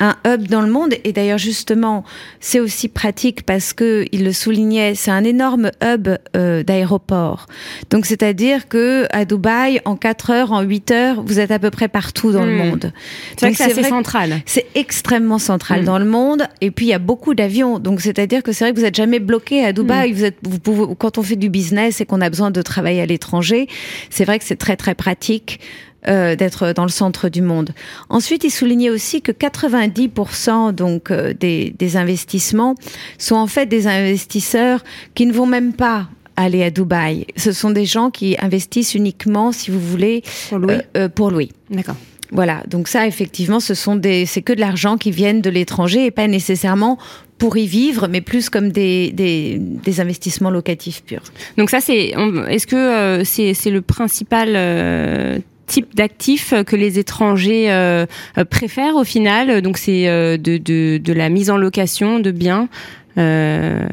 [0.00, 2.04] un hub dans le monde et d'ailleurs justement
[2.40, 7.46] c'est aussi pratique parce que il le soulignait c'est un énorme hub euh, d'aéroport
[7.90, 11.50] donc c'est à dire que à Dubaï en 4 heures en 8 heures vous êtes
[11.50, 12.56] à peu près partout dans le Hmm.
[12.58, 12.92] monde
[13.36, 14.40] C'est vrai que c'est central.
[14.46, 15.84] c'est extrêmement central Mm.
[15.84, 16.42] dans le monde.
[16.60, 17.78] Et puis, il y a beaucoup d'avions.
[17.78, 20.12] Donc, c'est-à-dire que c'est vrai que vous n'êtes jamais bloqué à Dubaï.
[20.12, 23.00] Vous êtes, vous pouvez, quand on fait du business et qu'on a besoin de travailler
[23.02, 23.68] à l'étranger,
[24.10, 25.60] c'est vrai que c'est très, très pratique.
[26.06, 27.70] Euh, d'être dans le centre du monde.
[28.08, 32.74] Ensuite, il soulignait aussi que 90% donc euh, des, des investissements
[33.18, 34.84] sont en fait des investisseurs
[35.14, 37.26] qui ne vont même pas aller à Dubaï.
[37.36, 40.74] Ce sont des gens qui investissent uniquement, si vous voulez, Pour Louis.
[40.96, 41.50] euh, pour Louis.
[41.70, 41.96] D'accord.
[42.30, 46.04] Voilà, donc ça effectivement, ce sont des, c'est que de l'argent qui viennent de l'étranger
[46.04, 46.98] et pas nécessairement
[47.38, 51.22] pour y vivre, mais plus comme des, des, des investissements locatifs purs.
[51.56, 52.12] Donc ça, c'est.
[52.48, 58.44] Est-ce que euh, c'est c'est le principal euh, type d'actif que les étrangers euh, euh,
[58.44, 62.68] préfèrent au final Donc c'est euh, de, de de la mise en location de biens
[63.16, 63.86] euh,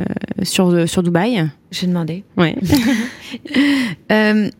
[0.43, 1.47] sur sur Dubaï.
[1.71, 2.23] J'ai demandé.
[2.37, 2.55] Ouais.
[4.09, 4.51] Um,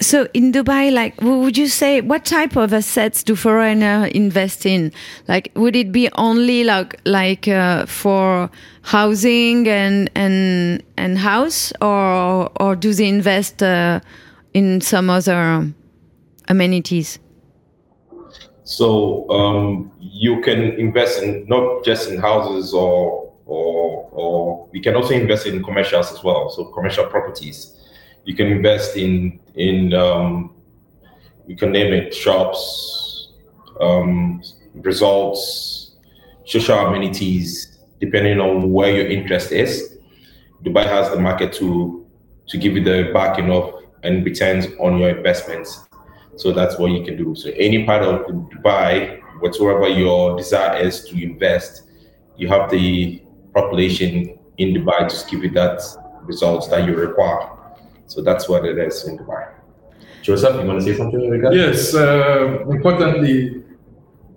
[0.00, 4.90] so in Dubai, like, would you say what type of assets do foreigner invest in?
[5.28, 8.50] Like, would it be only like like uh, for
[8.82, 14.00] housing and and and house, or or do they invest uh,
[14.52, 15.66] in some other
[16.48, 17.18] amenities?
[18.64, 24.94] So um, you can invest in not just in houses or or or you can
[24.96, 26.48] also invest in commercials as well.
[26.50, 27.76] So commercial properties.
[28.24, 30.54] You can invest in in um,
[31.46, 33.32] you can name it shops,
[33.80, 34.42] um,
[34.76, 35.96] results,
[36.46, 39.98] social amenities, depending on where your interest is.
[40.62, 42.06] Dubai has the market to
[42.46, 45.83] to give you the backing up and returns on your investments.
[46.36, 47.34] So that's what you can do.
[47.34, 51.88] So any part of Dubai, whatsoever your desire is to invest,
[52.36, 53.22] you have the
[53.54, 55.80] population in Dubai to give you that
[56.22, 57.50] results that you require.
[58.06, 59.52] So that's what it is in Dubai.
[60.22, 61.54] Joseph, you want to say something in regard?
[61.54, 63.62] Yes, uh, importantly,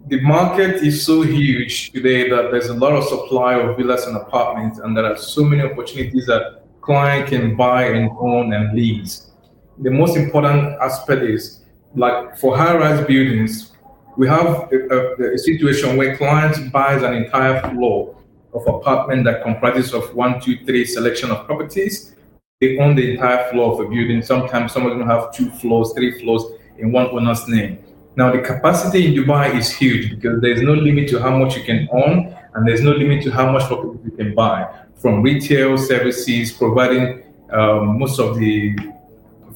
[0.07, 4.15] the market is so huge today that there's a lot of supply of villas and
[4.17, 9.31] apartments, and there are so many opportunities that client can buy and own and lease.
[9.79, 11.61] The most important aspect is
[11.97, 13.73] like for high-rise buildings,
[14.17, 14.77] we have a,
[15.19, 18.15] a, a situation where clients buys an entire floor
[18.53, 22.15] of apartment that comprises of one, two, three selection of properties.
[22.61, 24.21] They own the entire floor of a building.
[24.21, 26.43] Sometimes some of them have two floors, three floors
[26.77, 27.83] in one owner's name.
[28.15, 31.63] Now the capacity in Dubai is huge because there's no limit to how much you
[31.63, 34.67] can own and there's no limit to how much property you can buy.
[34.95, 38.75] From retail services, providing um, most of the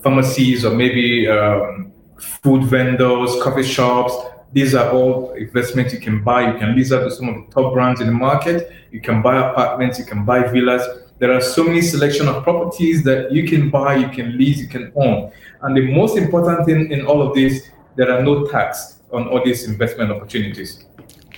[0.04, 1.90] pharmacies or maybe um,
[2.21, 4.13] food vendors, coffee shops.
[4.53, 6.51] These are all investments you can buy.
[6.51, 8.71] You can lease out to some of the top brands in the market.
[8.91, 9.97] You can buy apartments.
[9.99, 10.84] You can buy villas.
[11.19, 14.67] There are so many selection of properties that you can buy, you can lease, you
[14.67, 15.31] can own.
[15.62, 19.43] And the most important thing in all of this, there are no tax on all
[19.45, 20.84] these investment opportunities.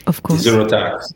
[0.08, 0.39] Of course.
[0.39, 1.13] Zero tax.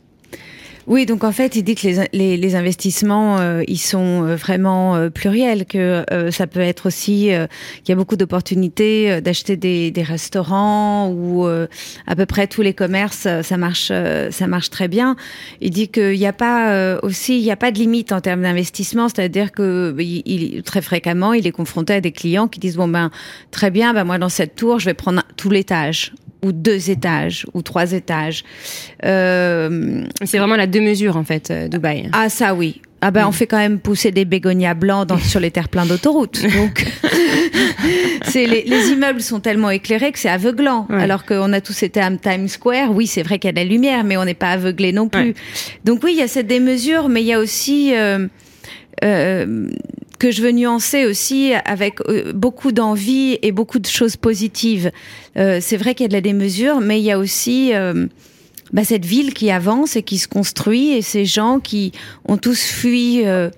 [0.90, 4.36] Oui, donc en fait, il dit que les, les, les investissements, euh, ils sont euh,
[4.36, 7.46] vraiment euh, pluriels, que euh, ça peut être aussi, euh,
[7.84, 12.62] qu'il y a beaucoup d'opportunités euh, d'acheter des, des restaurants ou à peu près tous
[12.62, 13.92] les commerces, ça marche,
[14.30, 15.14] ça marche très bien.
[15.60, 18.42] Il dit qu'il n'y a pas aussi, il n'y a pas de limite en termes
[18.42, 22.76] d'investissement, c'est-à-dire que il, il- très fréquemment, il est confronté à des clients qui disent
[22.76, 23.10] bon ben
[23.50, 27.46] très bien, ben moi dans cette tour, je vais prendre tout l'étage ou deux étages
[27.54, 28.44] ou trois étages.
[29.04, 32.08] Euh, C'est vraiment la deux mesures en fait, euh, Dubaï.
[32.12, 32.80] ah ça oui.
[33.00, 36.42] Ah ben on fait quand même pousser des bégonias blancs dans, sur les terre-pleins d'autoroute.
[36.56, 36.84] Donc
[38.24, 40.86] c'est les, les immeubles sont tellement éclairés que c'est aveuglant.
[40.90, 41.00] Ouais.
[41.02, 42.90] Alors qu'on a tous été à Times Square.
[42.92, 45.08] Oui, c'est vrai qu'il y a de la lumière, mais on n'est pas aveuglé non
[45.08, 45.20] plus.
[45.28, 45.34] Ouais.
[45.84, 48.26] Donc oui, il y a cette démesure, mais il y a aussi euh,
[49.04, 49.68] euh,
[50.18, 54.90] que je veux nuancer aussi avec euh, beaucoup d'envie et beaucoup de choses positives.
[55.36, 58.06] Euh, c'est vrai qu'il y a de la démesure, mais il y a aussi euh,
[58.72, 61.92] bah, cette ville qui avance et qui se construit et ces gens qui
[62.26, 63.50] ont tous fui euh,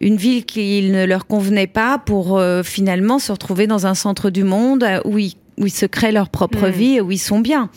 [0.00, 4.44] une ville qui ne leur convenait pas pour finalement se retrouver dans un centre du
[4.44, 6.72] monde où ils, où ils se créent leur propre Mm.
[6.72, 7.70] vie et où ils sont bien.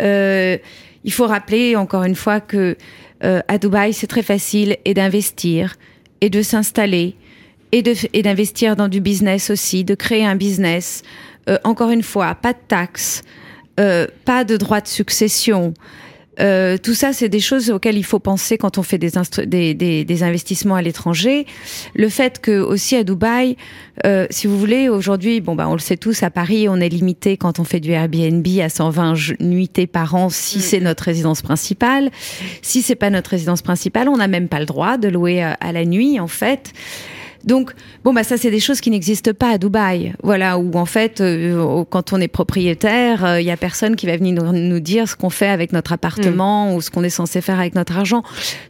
[0.00, 0.56] Euh,
[1.04, 2.76] il faut rappeler encore une fois que
[3.20, 5.76] à Dubaï, c'est très facile et d'investir
[6.20, 7.14] et de s'installer
[7.72, 11.02] et d'investir dans du business aussi, de créer un business.
[11.48, 13.22] Euh, encore une fois, pas de taxes,
[13.80, 15.74] euh, pas de droit de succession.
[16.40, 19.10] Euh, tout ça, c'est des choses auxquelles il faut penser quand on fait des,
[19.46, 21.46] des, des, des investissements à l'étranger.
[21.94, 23.56] Le fait que aussi à Dubaï,
[24.06, 26.88] euh, si vous voulez, aujourd'hui, bon bah on le sait tous, à Paris, on est
[26.88, 31.04] limité quand on fait du Airbnb à 120 j- nuitées par an si c'est notre
[31.04, 32.10] résidence principale.
[32.62, 35.52] Si c'est pas notre résidence principale, on n'a même pas le droit de louer à,
[35.60, 36.72] à la nuit en fait.
[37.44, 37.72] Donc,
[38.04, 40.14] bon, bah ça, c'est des choses qui n'existent pas à Dubaï.
[40.22, 44.06] Voilà, où en fait, euh, quand on est propriétaire, euh, il y a personne qui
[44.06, 47.10] va venir nous, nous dire ce qu'on fait avec notre appartement ou ce qu'on est
[47.10, 48.22] censé faire avec notre argent.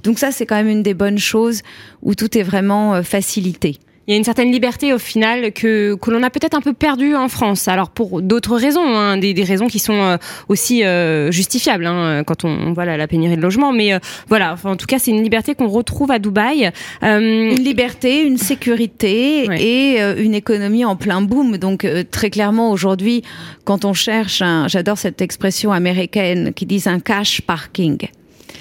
[0.04, 1.62] Donc ça, c'est quand même une des bonnes choses
[2.02, 3.78] où tout est vraiment euh, facilité.
[4.08, 6.72] Il y a une certaine liberté au final que, que l'on a peut-être un peu
[6.72, 7.68] perdue en France.
[7.68, 10.16] Alors pour d'autres raisons, hein, des, des raisons qui sont euh,
[10.48, 13.72] aussi euh, justifiables hein, quand on, on voit la, la pénurie de logement.
[13.72, 16.70] Mais euh, voilà, enfin, en tout cas, c'est une liberté qu'on retrouve à Dubaï.
[17.04, 17.18] Euh,
[17.52, 19.62] Une liberté, une sécurité Ouais.
[19.62, 21.56] et euh, une économie en plein boom.
[21.58, 23.22] Donc euh, très clairement aujourd'hui,
[23.64, 27.98] quand on cherche, j'adore cette expression américaine qui dit un cash parking.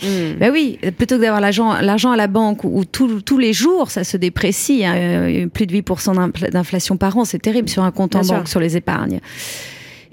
[0.02, 0.38] Hmm.
[0.40, 3.92] Ben oui, plutôt que d'avoir l'argent, l'argent à la banque où tout- tous les jours
[3.92, 7.84] ça se déprécie, hein, euh, plus de 8% d'infl- d'inflation par an, c'est terrible sur
[7.84, 8.36] un compte en sûr.
[8.36, 9.20] banque, sur les épargnes.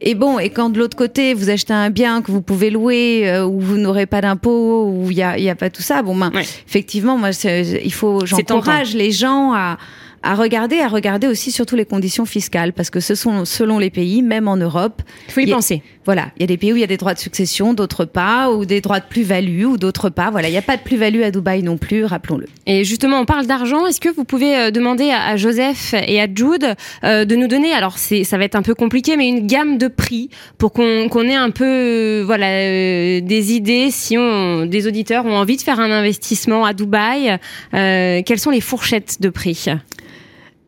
[0.01, 3.29] Et bon, et quand de l'autre côté vous achetez un bien que vous pouvez louer,
[3.29, 6.03] euh, où vous n'aurez pas d'impôt, où il y a, y a pas tout ça,
[6.03, 6.43] bon ben Ouais.
[6.69, 9.77] effectivement, moi il faut, j'encourage les gens à
[10.23, 13.91] à regarder, à regarder aussi surtout les conditions fiscales, parce que ce sont selon les
[13.91, 15.83] pays, même en Europe, Il faut y a- penser.
[16.05, 18.05] voilà, il y a des pays où il y a des droits de succession, d'autres
[18.05, 20.31] pas, ou des droits de plus-value, ou d'autres pas.
[20.31, 22.47] Voilà, il n'y a pas de plus-value à Dubaï non plus, rappelons-le.
[22.67, 23.87] Et justement, on parle d'argent.
[23.87, 27.47] Est-ce que vous pouvez euh, demander à, à Joseph et à Jude euh, de nous
[27.49, 30.73] donner, alors c'est, ça va être un peu compliqué, mais une gamme de prix pour
[30.73, 35.37] qu'on, qu'on ait un peu, euh, voilà, euh, des idées si on, des auditeurs ont
[35.37, 37.39] envie de faire un investissement à Dubaï.
[37.75, 39.67] Euh, quelles sont les fourchettes de prix?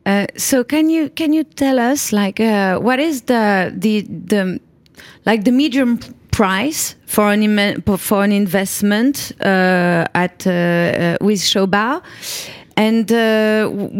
[0.05, 4.59] Uh, so can you can you tell us like uh, what is the the the
[5.25, 5.99] like the medium
[6.31, 12.01] price for an for an investment uh, at uh, uh, with Shoba?
[12.77, 13.11] And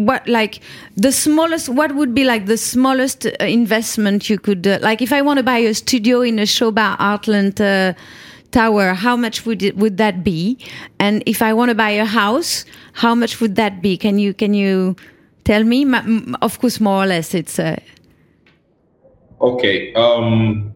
[0.06, 0.60] what like
[0.96, 1.68] the smallest?
[1.68, 5.00] What would be like the smallest investment you could like?
[5.00, 7.94] If I want to buy a studio in a Shoba Artland
[8.50, 10.58] tower, how much would it would that be?
[10.98, 13.96] And if I want to buy a house, how much would that be?
[13.96, 14.96] Can you can you
[15.44, 15.86] tell me?
[16.40, 17.76] Of course, more or less, it's uh,
[19.42, 19.92] Okay.
[19.94, 20.72] Um,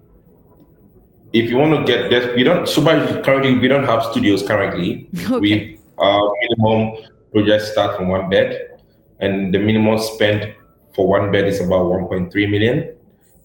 [1.32, 2.66] if you want to get that, we don't.
[2.66, 5.08] Currently, we don't have studios currently.
[5.30, 5.38] Okay.
[5.38, 8.80] We our minimum projects start from one bed,
[9.20, 10.54] and the minimum spend
[10.94, 12.94] for one bed is about 1.3 million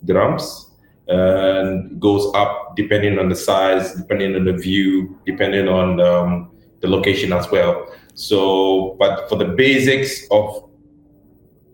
[0.05, 0.71] dirhams,
[1.07, 6.87] and goes up depending on the size, depending on the view, depending on um, the
[6.87, 7.87] location as well.
[8.15, 10.70] So, but for the basics of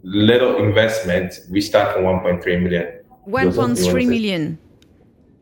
[0.07, 2.87] little investment, we start from 1.3 million.
[3.25, 4.57] one Those are the point three ones that- million.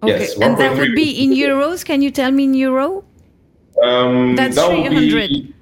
[0.03, 1.85] Okay, Yes, and that 1.3 would be in euros.
[1.85, 3.03] Can you tell me in euro?
[3.81, 5.29] Um, That's that 300.
[5.29, 5.53] be-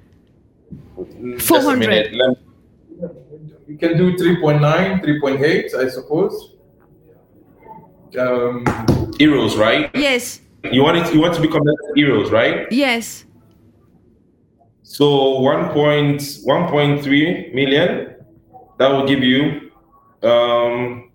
[1.36, 1.88] Just a 400.
[1.88, 2.12] minute,
[3.68, 6.50] You can do 3.9, 3.8, I suppose.
[8.18, 8.64] Um,
[9.18, 9.90] Euros, right?
[9.94, 10.40] Yes,
[10.72, 11.12] You want it?
[11.14, 11.62] You want to become
[11.96, 12.66] euros, right?
[12.70, 13.24] yes.
[14.82, 18.13] So 1.1.3 million.
[18.78, 19.70] That will give you.
[20.22, 21.10] Um,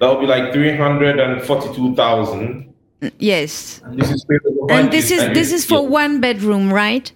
[0.00, 2.72] that will be like 342,000.
[3.18, 3.80] Yes.
[3.84, 4.24] and this is
[4.70, 5.22] And this years.
[5.22, 7.12] is this is for one bedroom, right?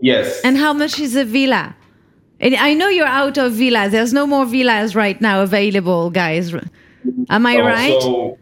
[0.00, 0.40] Yes.
[0.42, 1.76] And how much is a villa?
[2.40, 3.92] And I know you're out of villas.
[3.92, 6.52] There's no more villas right now available, guys.
[7.28, 8.02] Am I Uh, right?
[8.02, 8.36] So,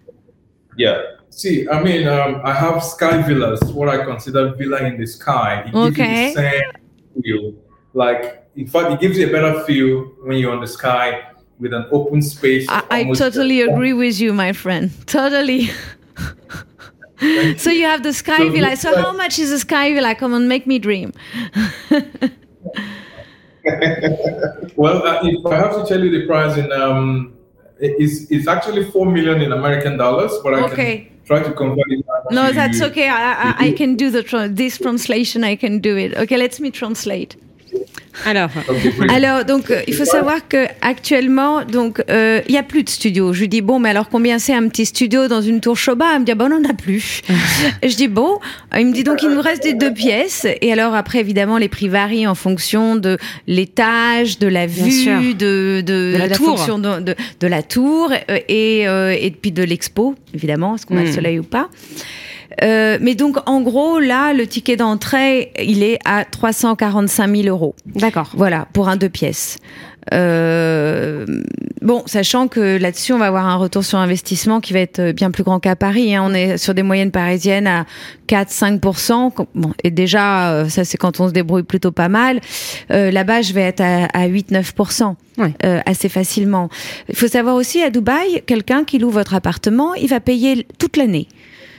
[0.77, 1.03] yeah.
[1.31, 5.65] See, I mean, um, I have sky villas, what I consider villa in the sky.
[5.67, 5.91] It Okay.
[5.91, 6.63] gives you the same
[7.23, 7.53] feel.
[7.93, 11.23] Like, in fact, it gives you a better feel when you're on the sky
[11.61, 12.67] with an open space.
[12.69, 14.91] I, I totally agree with you, my friend.
[15.07, 15.71] Totally.
[17.57, 18.77] so you have the sky So villa.
[18.77, 20.17] So how much is the sky villa?
[20.17, 21.13] Come on, make me dream.
[24.77, 27.35] Well, uh, if I have to tell you the price in um,
[27.79, 30.97] it's, it's actually 4 million in American dollars, but I Okay.
[30.97, 32.05] can try to convert it.
[32.31, 33.09] No, to- that's okay.
[33.09, 35.45] I, I, I can do the tra- this translation.
[35.45, 36.15] I can do it.
[36.17, 37.37] Okay, let me translate.
[38.27, 38.51] Alors.
[39.15, 42.89] Alors, donc, euh, il faut savoir que actuellement, donc, euh, il y a plus de
[42.89, 43.33] studio.
[43.33, 46.07] Je lui dis bon, mais alors combien c'est un petit studio dans une tour Choba
[46.15, 47.23] Elle me dit bon, on n'en a plus.
[47.83, 48.39] je dis bon.
[48.77, 50.47] Il me dit donc il nous reste des deux pièces.
[50.61, 55.83] Et alors après, évidemment, les prix varient en fonction de l'étage, de la vue, de,
[55.85, 56.57] de, De la tour.
[56.59, 60.87] fonction de, de, de la tour euh, et euh, et puis de l'expo, évidemment, est-ce
[60.87, 61.13] qu'on a le Mm.
[61.15, 61.69] soleil ou pas.
[62.63, 67.75] Euh, mais donc, en gros, là, le ticket d'entrée, il est à 345 000 euros.
[67.87, 68.31] d'accord.
[68.35, 69.59] Voilà, pour un deux pièces.
[70.15, 71.27] Euh,
[71.83, 75.31] bon, sachant que là-dessus, on va avoir un retour sur investissement qui va être bien
[75.31, 76.15] plus grand qu'à Paris.
[76.15, 76.23] hein.
[76.25, 77.85] On est sur des moyennes parisiennes à
[78.29, 79.33] 4-5%.
[79.55, 82.41] Bon, et déjà, euh, ça c'est quand on se débrouille plutôt pas mal.
[82.91, 85.15] Euh, Là-bas, je vais être à, à 8-9%.
[85.39, 85.53] Ouais.
[85.65, 86.69] euh, assez facilement.
[87.09, 90.97] Il faut savoir aussi à Dubaï, quelqu'un qui loue votre appartement, il va payer toute
[90.97, 91.29] l'année.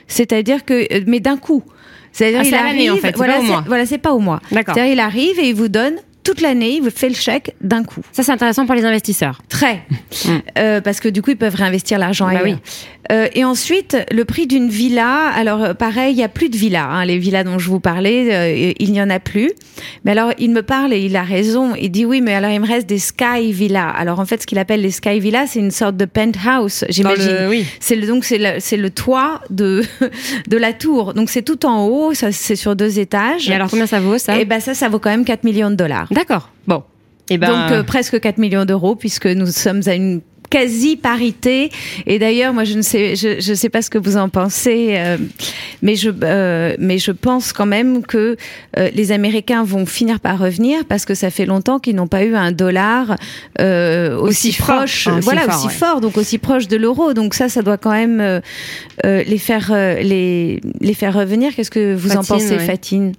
[0.10, 1.64] C'est-à-dire que, euh, mais d'un coup.
[2.12, 3.64] C'est-à-dire Ah, il arrive, en fait, c'est voilà, pas au c'est- mois.
[3.68, 4.42] Voilà, c'est pas au mois.
[4.52, 5.96] C'est-à-dire il arrive et il vous donne
[6.30, 8.02] toute l'année, il vous fait le chèque d'un coup.
[8.12, 9.42] Ça, c'est intéressant pour les investisseurs.
[9.50, 9.82] Très.
[10.26, 10.30] Mm.
[10.60, 12.56] Euh, parce que du coup, ils peuvent réinvestir l'argent Bah oui.
[13.12, 15.30] Euh, et ensuite, le prix d'une villa.
[15.36, 16.88] Alors, euh, pareil, il n'y a plus de villas.
[16.92, 17.06] hein.
[17.06, 19.52] Les villas dont je vous parlais, euh, il n'y en a plus.
[20.06, 21.74] Mais alors, il me parle et il a raison.
[21.74, 23.92] Il dit oui, mais alors il me reste des sky villas.
[23.98, 27.48] Alors, en fait, ce qu'il appelle les sky villas, c'est une sorte de penthouse, j'imagine.
[27.50, 27.66] oui.
[27.80, 29.84] C'est le, donc c'est le, le toit de
[30.48, 31.16] de la tour.
[31.16, 33.50] Donc c'est tout en haut, ça c'est sur deux étages.
[33.50, 34.38] Et alors, combien ça vaut, ça?
[34.38, 36.08] Et ben ça, ça vaut quand même 4 millions de dollars.
[36.20, 36.50] D'accord.
[36.68, 36.84] Bon.
[37.30, 41.70] Et ben, Donc euh, presque 4 millions d'euros puisque nous sommes à une quasi parité
[42.08, 44.96] et d'ailleurs moi je ne sais je, je sais pas ce que vous en pensez
[44.98, 45.18] euh,
[45.82, 48.36] mais je euh, mais je pense quand même que
[48.78, 52.24] euh, les Américains vont finir par revenir parce que ça fait longtemps qu'ils n'ont pas
[52.24, 53.16] eu un dollar
[53.62, 54.78] euh, aussi, fort.
[54.78, 55.74] proche aussi voilà fort, aussi ouais.
[55.74, 58.42] fort donc aussi proche de l'euro donc ça ça doit quand même euh,
[59.06, 62.66] euh, les faire euh, les les faire revenir qu'est-ce que vous en pensez ouais.
[62.66, 63.14] Fatine?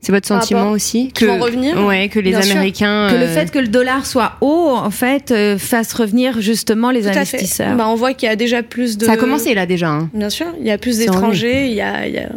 [0.00, 1.84] C'est votre sentiment rapport- aussi qu'ils vont revenir?
[1.86, 2.52] Ouais, que les sûr.
[2.52, 3.08] Américains.
[3.10, 6.90] que le euh, fait que le dollar soit haut, en fait, euh, fasse revenir justement
[6.90, 7.76] les Tout investisseurs.
[7.76, 9.04] Bah, on voit qu'il y a déjà plus de.
[9.06, 9.88] Ça a commencé là déjà.
[9.90, 10.10] hein.
[10.14, 12.30] Bien sûr, il y a plus d'étrangers, il y a, il y a-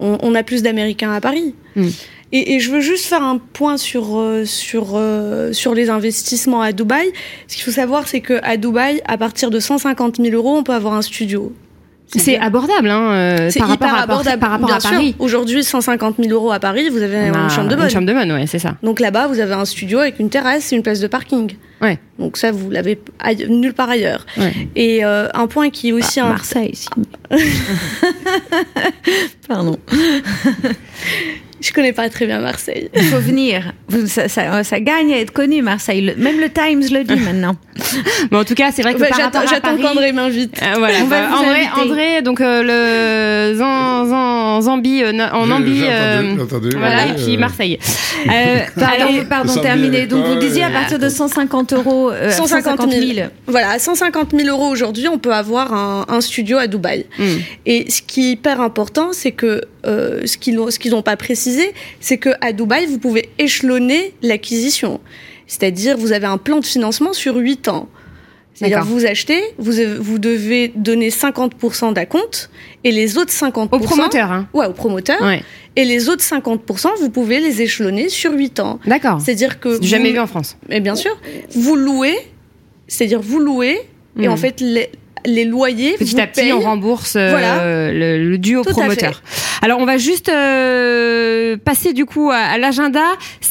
[0.00, 1.54] on, on a plus d'Américains à Paris.
[1.76, 1.86] Mm.
[2.32, 6.62] Et, et je veux juste faire un point sur euh, sur euh, sur les investissements
[6.62, 7.10] à Dubaï.
[7.48, 10.62] Ce qu'il faut savoir, c'est que à Dubaï, à partir de 150 000 euros, on
[10.62, 11.52] peut avoir un studio.
[12.16, 14.38] C'est abordable, hein, euh, par rapport à, abordable.
[14.40, 14.78] par rapport à.
[14.78, 15.14] Paris.
[15.18, 17.84] Aujourd'hui, 150 000 euros à Paris, vous avez On a une chambre de bonne.
[17.84, 18.76] Une chambre de bonne, ouais, c'est ça.
[18.82, 21.52] Donc là-bas, vous avez un studio avec une terrasse et une place de parking.
[21.80, 21.98] Ouais.
[22.18, 22.98] Donc ça, vous l'avez
[23.48, 24.26] nulle part ailleurs.
[24.36, 24.52] Ouais.
[24.76, 26.88] Et euh, un point qui est aussi Ah, un, Marseille, si.
[29.48, 29.78] Pardon.
[31.60, 32.88] je connais pas très bien Marseille.
[32.94, 33.72] Il faut venir.
[33.88, 36.00] Vous- Ça, ça- ça gagne à être connu, Marseille.
[36.02, 37.56] Le- même le Times le dit maintenant.
[38.30, 40.60] Mais en tout cas, c'est vrai que Ouais, par j'attends qu'André m'invite.
[40.62, 40.98] Euh, voilà.
[41.02, 41.28] On va Bah,
[41.74, 42.62] vous André, donc euh,
[43.50, 47.38] le Zan, Zan- Zambi, euh, en entendu, euh, entendu, voilà, et puis euh.
[47.40, 47.78] Marseille.
[48.28, 50.06] Euh, Pardon, pardon, terminé.
[50.06, 53.00] Donc vous disiez à partir de 150 euros, euh, 150 000.
[53.46, 57.06] Voilà, à 150 000 euros aujourd'hui, on peut avoir un, un studio à Dubaï.
[57.18, 57.24] hmm.
[57.66, 61.02] Et ce qui est hyper important, c'est que euh, ce qu'ils n'ont- ce qu'ils n'ont
[61.02, 65.00] pas précisé, c'est que à Dubaï, vous pouvez échelonner l'acquisition.
[65.46, 67.88] C'est-à-dire, vous avez un plan de financement sur 8 ans.
[68.60, 68.92] C'est-à-dire, D'accord.
[68.92, 72.50] vous achetez, vous, vous devez donner 50% d'acompte
[72.84, 73.68] et les autres 50%.
[73.72, 74.48] Au promoteur, hein.
[74.52, 75.18] Ouais, au promoteur.
[75.22, 75.42] Ouais.
[75.76, 78.78] Et les autres 50%, vous pouvez les échelonner sur 8 ans.
[78.84, 79.18] D'accord.
[79.22, 79.76] C'est-à-dire que.
[79.76, 80.58] C'est jamais vous- vu en France.
[80.68, 81.18] mais bien sûr,
[81.56, 82.18] vous louez,
[82.86, 83.80] c'est-à-dire vous louez,
[84.20, 84.32] et Hmm.
[84.32, 84.90] en fait, les,
[85.24, 85.94] les loyers.
[85.98, 86.52] Petit vous à petit, payent.
[86.52, 87.92] on rembourse euh, Voilà.
[87.92, 89.22] le, le dû au Tout à promoteur.
[89.62, 93.02] Alors, on va juste euh, passer du coup à, à l'agenda.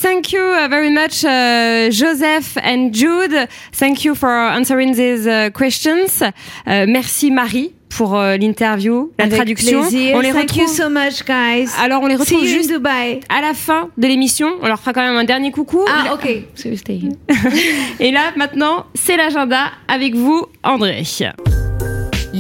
[0.02, 3.48] Thank you uh, very much, uh, Joseph and Jude.
[3.78, 6.22] Thank you for answering these uh, questions.
[6.68, 9.82] Euh, merci Marie pour euh, l'interview, la Avec traduction.
[9.82, 10.16] plaisir.
[10.16, 11.70] On les Thank you so much, guys.
[11.82, 13.20] Alors, on les retrouve juste Dubai.
[13.30, 14.48] à la fin de l'émission.
[14.62, 15.84] On leur fera quand même un dernier coucou.
[15.90, 16.28] Ah, ok.
[18.00, 21.04] Et là, maintenant, c'est l'agenda avec vous, André.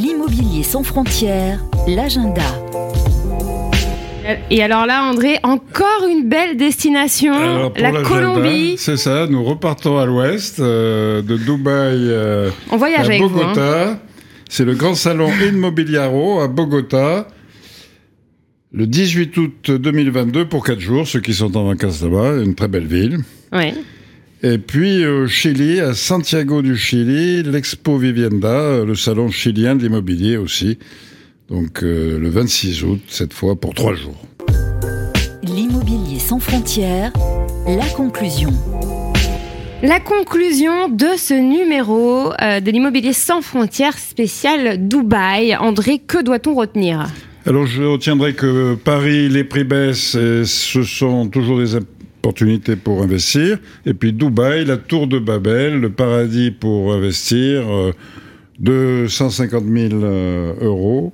[0.01, 2.41] L'immobilier sans frontières, l'agenda.
[4.49, 8.75] Et alors là, André, encore une belle destination, la Colombie.
[8.77, 13.27] C'est ça, nous repartons à l'ouest, euh, de Dubaï euh, On voyage à avec hein.
[13.27, 13.99] Bogota.
[14.47, 17.27] C'est le grand salon Inmobiliaro à Bogota.
[18.71, 22.69] Le 18 août 2022 pour 4 jours, ceux qui sont en vacances là-bas, une très
[22.69, 23.17] belle ville.
[23.51, 23.73] Ouais.
[24.41, 30.37] Et puis au Chili, à Santiago du Chili, l'Expo Vivienda, le salon chilien de l'immobilier
[30.37, 30.77] aussi.
[31.49, 34.15] Donc euh, le 26 août, cette fois pour 3 jours.
[35.43, 37.11] L'immobilier sans frontières,
[37.67, 38.53] la conclusion.
[39.83, 45.57] La conclusion de ce numéro euh, de l'immobilier sans frontières spécial Dubaï.
[45.57, 47.07] André, que doit-on retenir?
[47.45, 51.75] Alors je retiendrai que Paris, les prix baissent et ce sont toujours des
[52.19, 53.57] opportunités pour investir.
[53.85, 57.91] Et puis Dubaï, la tour de Babel, le paradis pour investir, euh,
[58.59, 61.13] de 150 000 euh, euros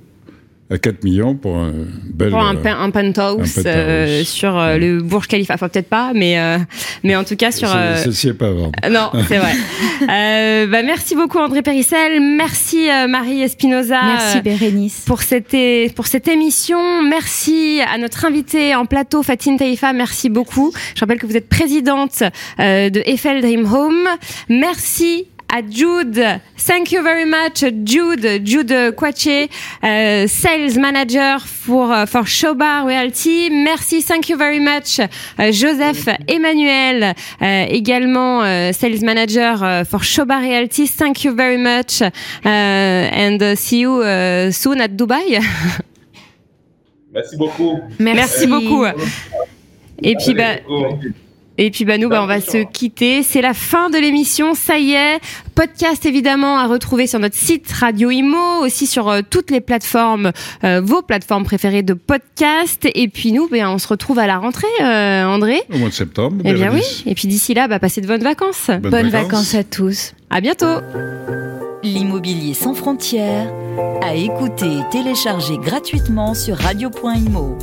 [0.70, 1.72] à 4 millions pour un
[2.12, 3.62] bel Pour un, euh, un penthouse, un penthouse.
[3.66, 4.78] euh, sur euh, Ouais.
[4.80, 5.54] le Burj Khalifa.
[5.54, 6.58] Enfin, peut-être pas, mais, euh,
[7.04, 7.68] mais en tout cas sur.
[7.68, 8.72] c'est- euh, Celle-ci est pas vendre.
[8.90, 9.52] Non, c'est vrai.
[10.02, 13.98] Euh, bah, merci beaucoup André Périssel, merci euh, Marie Espinoza.
[14.04, 15.04] Merci Bérénice.
[15.06, 15.56] pour cette,
[15.94, 17.02] pour cette émission.
[17.02, 19.94] Merci à notre invitée en plateau, Fatine Taïfa.
[19.94, 20.72] Merci beaucoup.
[20.94, 22.22] Je rappelle que vous êtes présidente
[22.60, 24.06] euh, de Eiffel Dream Home.
[24.50, 26.22] Merci à Jude.
[26.56, 28.40] Thank you very much, Jude.
[28.44, 29.48] Jude Quache,
[29.84, 33.50] euh, sales manager for, uh, for Shobar Realty.
[33.50, 40.02] Merci, thank you very much, euh, Joseph Emmanuel, euh, également euh, sales manager euh, for
[40.02, 40.88] Shobar Realty.
[40.88, 42.08] Thank you very much, uh,
[42.44, 45.38] and uh, see you uh, soon at Dubai.
[47.12, 47.78] Merci beaucoup.
[47.98, 48.84] Merci beaucoup.
[50.02, 51.25] Et puis, bah, Merci beaucoup.
[51.58, 53.22] Et puis bah nous bah, on va se quitter.
[53.22, 55.20] C'est la fin de l'émission, ça y est.
[55.54, 60.32] Podcast évidemment à retrouver sur notre site Radio Imo, aussi sur euh, toutes les plateformes,
[60.64, 62.86] euh, vos plateformes préférées de podcast.
[62.94, 65.62] Et puis nous, bah, on se retrouve à la rentrée, euh, André.
[65.72, 66.36] Au mois de septembre.
[66.44, 67.04] Eh bien oui.
[67.06, 68.66] Et puis d'ici là, bah, passez de bonnes vacances.
[68.66, 69.52] Bonnes Bonnes vacances.
[69.52, 70.14] vacances à tous.
[70.28, 70.80] À bientôt.
[71.82, 73.48] L'immobilier sans frontières,
[74.02, 77.56] à écouter et télécharger gratuitement sur radio.imo.